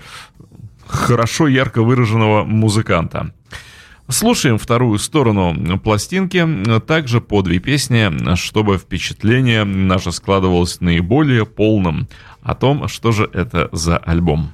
хорошо, 0.85 1.47
ярко 1.47 1.85
выраженного 1.85 2.43
музыканта. 2.43 3.33
Слушаем 4.11 4.59
вторую 4.59 4.99
сторону 4.99 5.79
пластинки, 5.79 6.45
также 6.81 7.21
по 7.21 7.43
две 7.43 7.61
песни, 7.61 8.35
чтобы 8.35 8.77
впечатление 8.77 9.63
наше 9.65 10.11
складывалось 10.11 10.81
наиболее 10.81 11.47
полным 11.47 12.09
о 12.43 12.57
том, 12.57 12.89
что 12.89 13.13
же 13.13 13.31
это 13.33 13.69
за 13.71 13.99
альбом. 13.99 14.51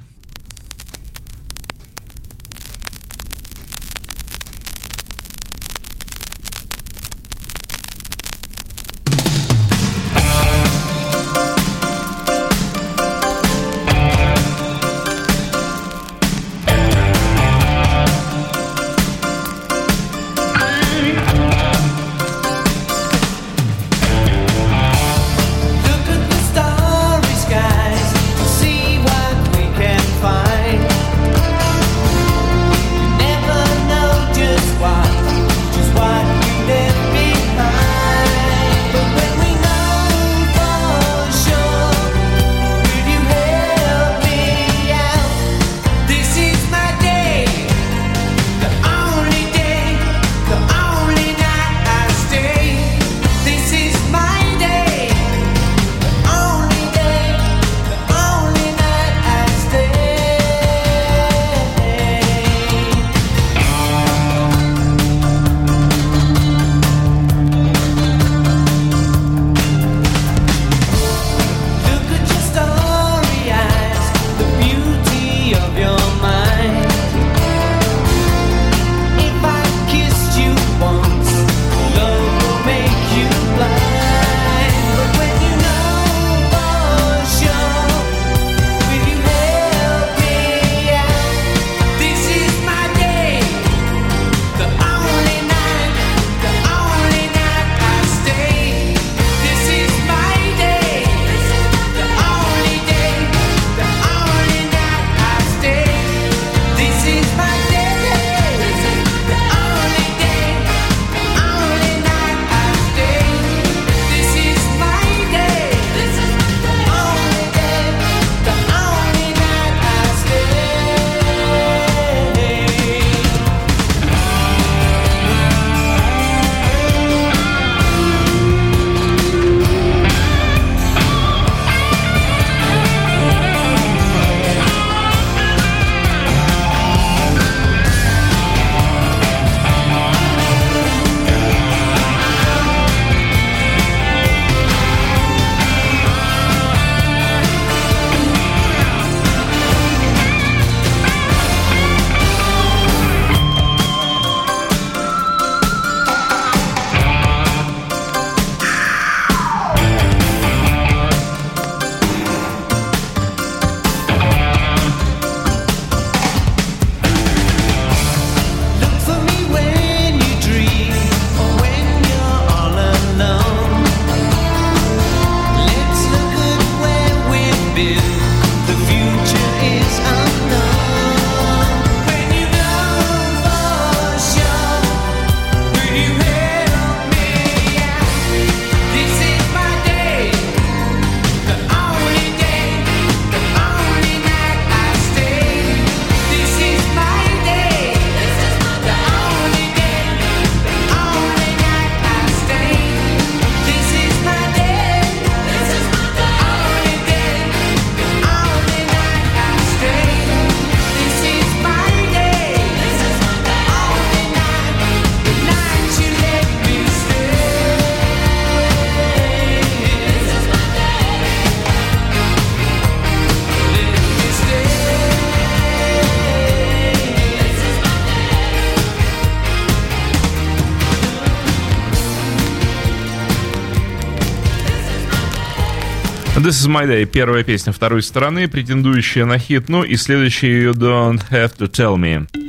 This 236.47 236.61
is 236.61 236.69
my 236.69 236.87
day. 236.87 237.03
Первая 237.03 237.43
песня 237.43 237.73
второй 237.73 238.01
стороны, 238.01 238.47
претендующая 238.47 239.25
на 239.25 239.37
хит. 239.37 239.67
Ну 239.67 239.83
и 239.83 239.97
следующая 239.97 240.63
You 240.63 240.71
Don't 240.71 241.21
Have 241.29 241.57
to 241.57 241.69
Tell 241.69 241.97
Me. 241.97 242.46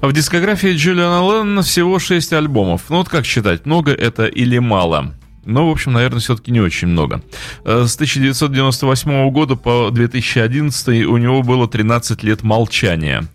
В 0.00 0.12
дискографии 0.12 0.74
Джулиана 0.74 1.20
Леннона 1.20 1.62
всего 1.62 1.98
6 1.98 2.32
альбомов. 2.32 2.82
Ну 2.88 2.98
вот 2.98 3.08
как 3.08 3.26
считать, 3.26 3.66
много 3.66 3.92
это 3.92 4.26
или 4.26 4.58
мало? 4.58 5.14
Но, 5.44 5.68
в 5.68 5.70
общем, 5.70 5.92
наверное, 5.92 6.20
все-таки 6.20 6.50
не 6.50 6.60
очень 6.60 6.88
много. 6.88 7.22
Э, 7.64 7.84
с 7.86 7.94
1998 7.94 9.30
года 9.30 9.56
по 9.56 9.90
2011 9.90 11.06
у 11.06 11.16
него 11.16 11.42
было 11.42 11.66
13 11.66 12.22
лет 12.22 12.42
молчания. 12.42 13.26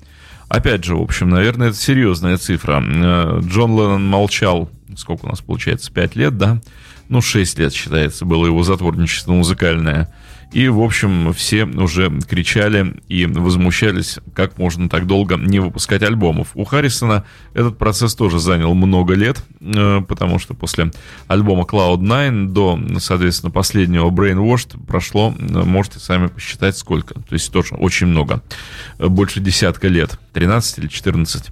Опять 0.47 0.84
же, 0.84 0.95
в 0.95 1.01
общем, 1.01 1.30
наверное, 1.30 1.70
это 1.70 1.78
серьезная 1.78 2.38
цифра. 2.38 2.84
Э, 2.86 3.41
Джон 3.43 3.72
Леннон 3.72 4.07
молчал, 4.07 4.70
сколько 4.95 5.26
у 5.26 5.30
нас 5.30 5.41
получается, 5.41 5.91
5 5.91 6.16
лет, 6.16 6.38
да? 6.38 6.61
Ну, 7.09 7.22
6 7.22 7.59
лет, 7.59 7.74
считается, 7.74 8.26
было 8.26 8.45
его 8.45 8.63
затворничество 8.63 9.34
музыкальное. 9.34 10.13
И, 10.51 10.67
в 10.67 10.81
общем, 10.81 11.33
все 11.33 11.65
уже 11.65 12.11
кричали 12.27 12.95
и 13.07 13.25
возмущались, 13.25 14.19
как 14.33 14.57
можно 14.57 14.89
так 14.89 15.05
долго 15.07 15.35
не 15.35 15.59
выпускать 15.59 16.03
альбомов. 16.03 16.49
У 16.53 16.63
Харрисона 16.63 17.25
этот 17.53 17.77
процесс 17.77 18.15
тоже 18.15 18.39
занял 18.39 18.73
много 18.73 19.15
лет, 19.15 19.43
э, 19.59 20.01
потому 20.07 20.39
что 20.39 20.53
после 20.53 20.91
альбома 21.27 21.63
Cloud9 21.63 22.47
до, 22.47 22.79
соответственно, 22.99 23.51
последнего 23.51 24.09
Brainwashed 24.09 24.85
прошло, 24.85 25.35
э, 25.37 25.63
можете 25.63 25.99
сами 25.99 26.27
посчитать 26.27 26.77
сколько. 26.77 27.15
То 27.15 27.33
есть 27.33 27.51
тоже 27.51 27.75
очень 27.75 28.07
много. 28.07 28.41
Больше 28.97 29.39
десятка 29.39 29.87
лет. 29.87 30.19
13 30.33 30.79
или 30.79 30.87
14 30.87 31.51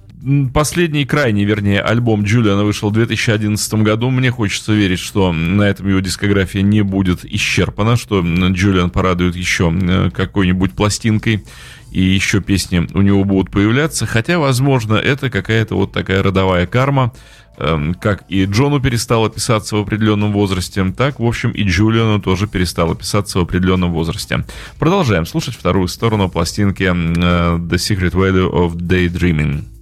последний, 0.52 1.04
крайний, 1.04 1.44
вернее, 1.44 1.80
альбом 1.80 2.24
Джулиана 2.24 2.64
вышел 2.64 2.90
в 2.90 2.92
2011 2.92 3.74
году. 3.74 4.10
Мне 4.10 4.30
хочется 4.30 4.72
верить, 4.72 4.98
что 4.98 5.32
на 5.32 5.62
этом 5.62 5.88
его 5.88 6.00
дискография 6.00 6.62
не 6.62 6.82
будет 6.82 7.24
исчерпана, 7.24 7.96
что 7.96 8.22
Джулиан 8.22 8.90
порадует 8.90 9.36
еще 9.36 9.72
э, 9.72 10.10
какой-нибудь 10.10 10.72
пластинкой, 10.72 11.44
и 11.90 12.02
еще 12.02 12.40
песни 12.40 12.88
у 12.94 13.02
него 13.02 13.24
будут 13.24 13.50
появляться. 13.50 14.06
Хотя, 14.06 14.38
возможно, 14.38 14.94
это 14.94 15.30
какая-то 15.30 15.76
вот 15.76 15.92
такая 15.92 16.22
родовая 16.22 16.66
карма, 16.66 17.12
эм, 17.58 17.94
как 17.94 18.24
и 18.28 18.46
Джону 18.46 18.80
перестало 18.80 19.28
писаться 19.30 19.76
в 19.76 19.80
определенном 19.80 20.32
возрасте, 20.32 20.84
так, 20.96 21.20
в 21.20 21.24
общем, 21.24 21.50
и 21.50 21.62
Джулиану 21.64 22.20
тоже 22.20 22.46
перестало 22.46 22.96
писаться 22.96 23.38
в 23.38 23.42
определенном 23.42 23.92
возрасте. 23.92 24.44
Продолжаем 24.78 25.26
слушать 25.26 25.54
вторую 25.54 25.88
сторону 25.88 26.28
пластинки 26.28 26.84
э, 26.84 26.92
The 26.92 27.76
Secret 27.76 28.12
Value 28.12 28.50
of 28.50 28.74
Daydreaming. 28.74 29.73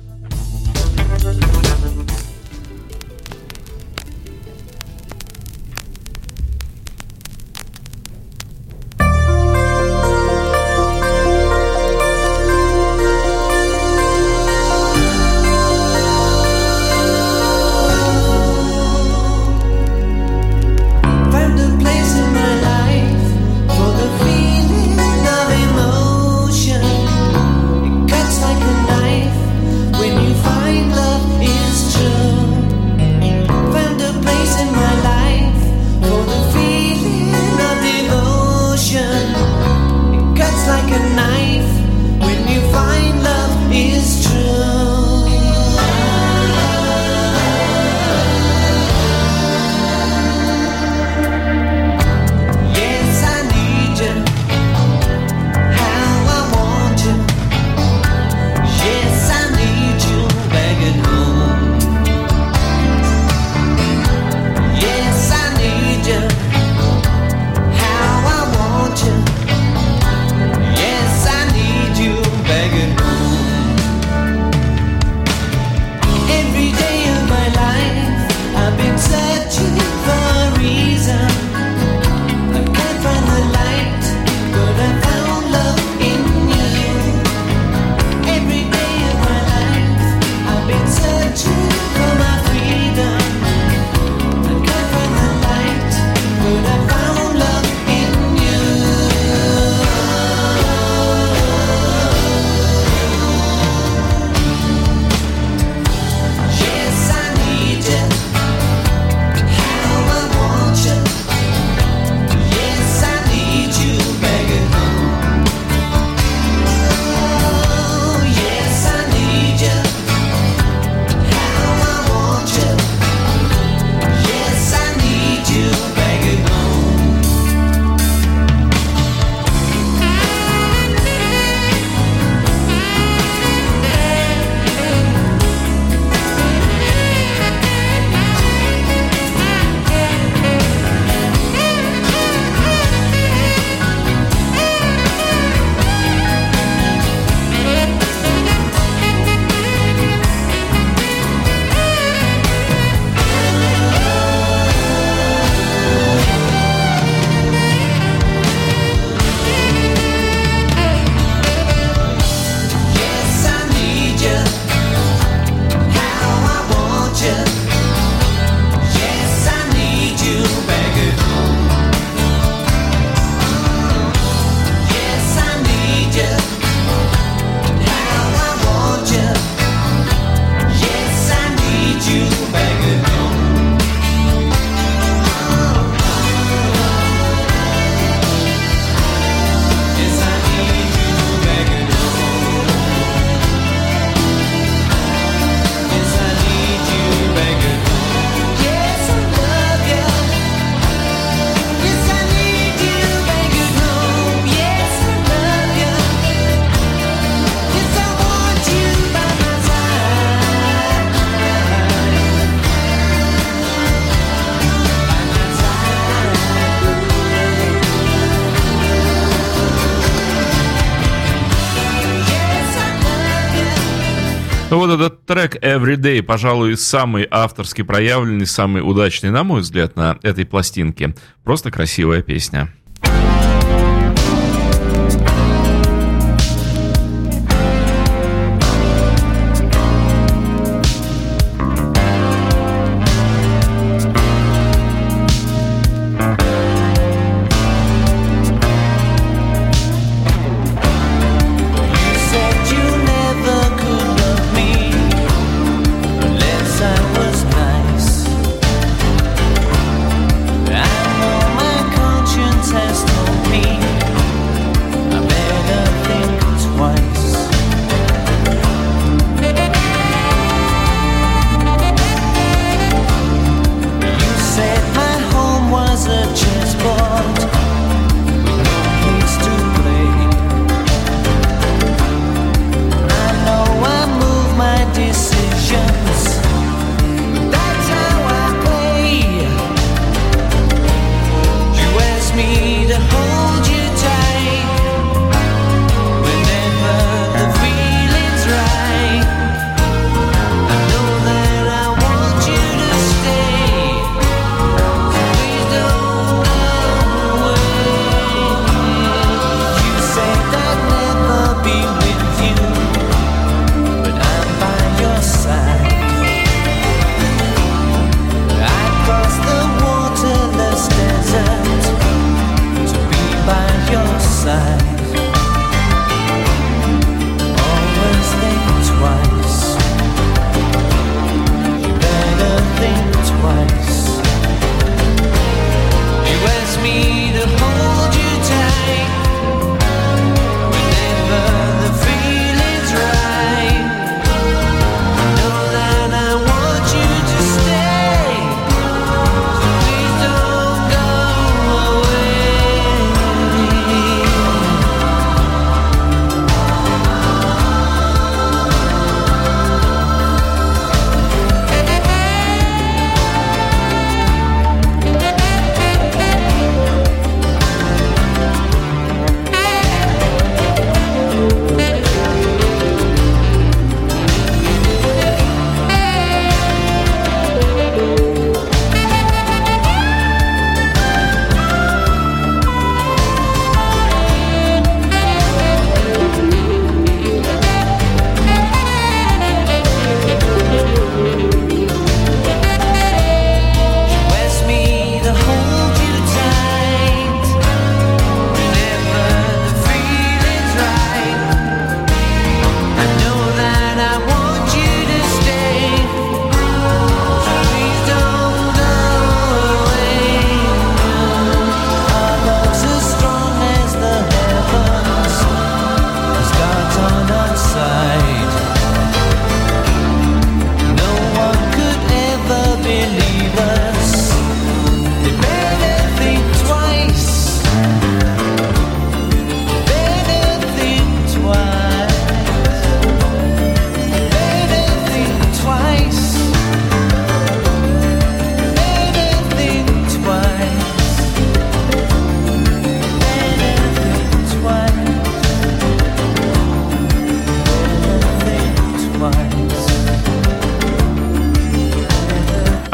Трек 225.33 225.57
Everyday, 225.65 226.23
пожалуй, 226.23 226.77
самый 226.77 227.27
авторски 227.31 227.81
проявленный, 227.81 228.45
самый 228.45 228.81
удачный, 228.81 229.31
на 229.31 229.45
мой 229.45 229.63
взгляд, 229.63 229.97
на 229.97 230.19
этой 230.23 230.45
пластинке. 230.45 231.15
Просто 231.43 231.71
красивая 231.71 232.21
песня. 232.21 232.69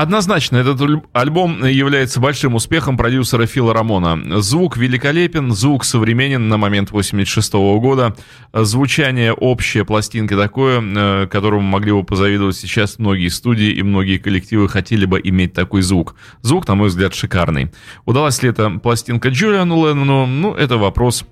Однозначно, 0.09 0.56
этот 0.56 0.80
альбом 1.12 1.66
является 1.66 2.18
большим 2.18 2.54
успехом 2.54 2.96
продюсера 2.96 3.44
Фила 3.44 3.74
Рамона. 3.74 4.40
Звук 4.40 4.78
великолепен, 4.78 5.52
звук 5.52 5.84
современен 5.84 6.48
на 6.48 6.56
момент 6.56 6.90
86 6.90 7.52
-го 7.52 7.78
года. 7.78 8.16
Звучание 8.54 9.34
общее 9.34 9.84
пластинки 9.84 10.34
такое, 10.34 10.80
э, 10.80 11.26
которому 11.26 11.61
могли 11.61 11.92
бы 11.92 12.04
позавидовать 12.04 12.56
сейчас 12.56 12.98
многие 12.98 13.28
студии 13.28 13.68
и 13.68 13.82
многие 13.82 14.16
коллективы 14.16 14.66
хотели 14.70 15.04
бы 15.04 15.20
иметь 15.22 15.52
такой 15.52 15.82
звук. 15.82 16.14
Звук, 16.40 16.66
на 16.68 16.74
мой 16.74 16.88
взгляд, 16.88 17.14
шикарный. 17.14 17.70
Удалась 18.06 18.42
ли 18.42 18.48
эта 18.48 18.70
пластинка 18.70 19.28
Джулиану 19.28 19.86
Леннону? 19.86 20.24
Ну, 20.24 20.54
это 20.54 20.78
вопрос 20.78 21.26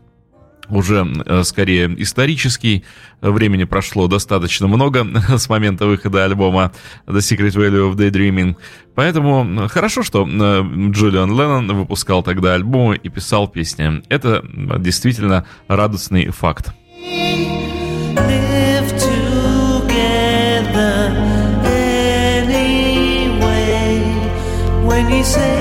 уже 0.70 1.06
э, 1.24 1.42
скорее 1.44 1.94
исторический. 2.02 2.84
Времени 3.20 3.64
прошло 3.64 4.08
достаточно 4.08 4.66
много 4.66 5.06
с 5.36 5.48
момента 5.48 5.86
выхода 5.86 6.24
альбома 6.24 6.72
The 7.06 7.18
Secret 7.18 7.54
Value 7.54 7.90
of 7.90 7.96
Daydreaming. 7.96 8.56
Поэтому 8.94 9.64
э, 9.64 9.68
хорошо, 9.68 10.02
что 10.02 10.26
э, 10.26 10.90
Джулиан 10.90 11.30
Леннон 11.30 11.72
выпускал 11.72 12.22
тогда 12.22 12.54
альбомы 12.54 12.96
и 12.96 13.08
писал 13.08 13.48
песни. 13.48 14.02
Это 14.08 14.44
действительно 14.78 15.46
радостный 15.68 16.28
факт. 16.28 16.72
When 24.86 25.10
you 25.10 25.24
say 25.24 25.55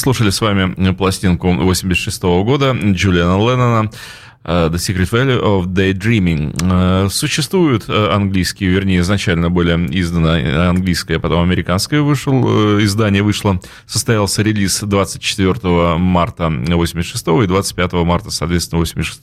слушали 0.00 0.30
с 0.30 0.40
вами 0.40 0.92
пластинку 0.92 1.52
86 1.52 2.22
-го 2.22 2.44
года 2.44 2.72
Джулиана 2.72 3.38
Леннона 3.38 3.90
The 4.42 4.76
Secret 4.76 5.10
Value 5.10 5.42
of 5.42 5.66
Daydreaming. 5.66 7.10
Существуют 7.10 7.88
английские, 7.90 8.70
вернее, 8.70 9.00
изначально 9.00 9.50
были 9.50 9.72
изданы 9.94 10.56
английское, 10.68 11.18
потом 11.18 11.42
американское 11.42 12.00
вышел, 12.00 12.80
издание 12.80 13.22
вышло. 13.22 13.60
Состоялся 13.86 14.42
релиз 14.42 14.80
24 14.80 15.98
марта 15.98 16.48
86 16.48 17.28
и 17.44 17.46
25 17.46 17.92
марта, 17.92 18.30
соответственно, 18.30 18.80
86 18.80 19.22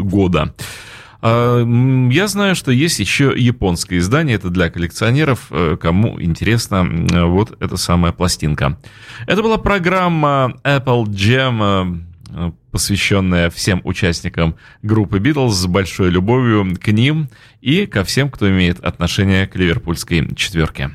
года. 0.00 0.54
А, 1.26 1.64
я 2.10 2.28
знаю, 2.28 2.54
что 2.54 2.70
есть 2.70 2.98
еще 3.00 3.32
японское 3.34 3.96
издание, 3.96 4.36
это 4.36 4.50
для 4.50 4.68
коллекционеров, 4.68 5.46
э, 5.50 5.78
кому 5.80 6.20
интересно 6.20 6.86
вот 7.28 7.56
эта 7.62 7.78
самая 7.78 8.12
пластинка. 8.12 8.78
Это 9.26 9.42
была 9.42 9.56
программа 9.56 10.60
Apple 10.64 11.04
Jam, 11.04 12.02
э, 12.28 12.52
посвященная 12.70 13.48
всем 13.48 13.80
участникам 13.84 14.56
группы 14.82 15.18
Beatles 15.18 15.52
с 15.52 15.66
большой 15.66 16.10
любовью 16.10 16.76
к 16.78 16.88
ним 16.88 17.30
и 17.62 17.86
ко 17.86 18.04
всем, 18.04 18.30
кто 18.30 18.46
имеет 18.50 18.84
отношение 18.84 19.46
к 19.46 19.56
ливерпульской 19.56 20.28
четверке. 20.36 20.90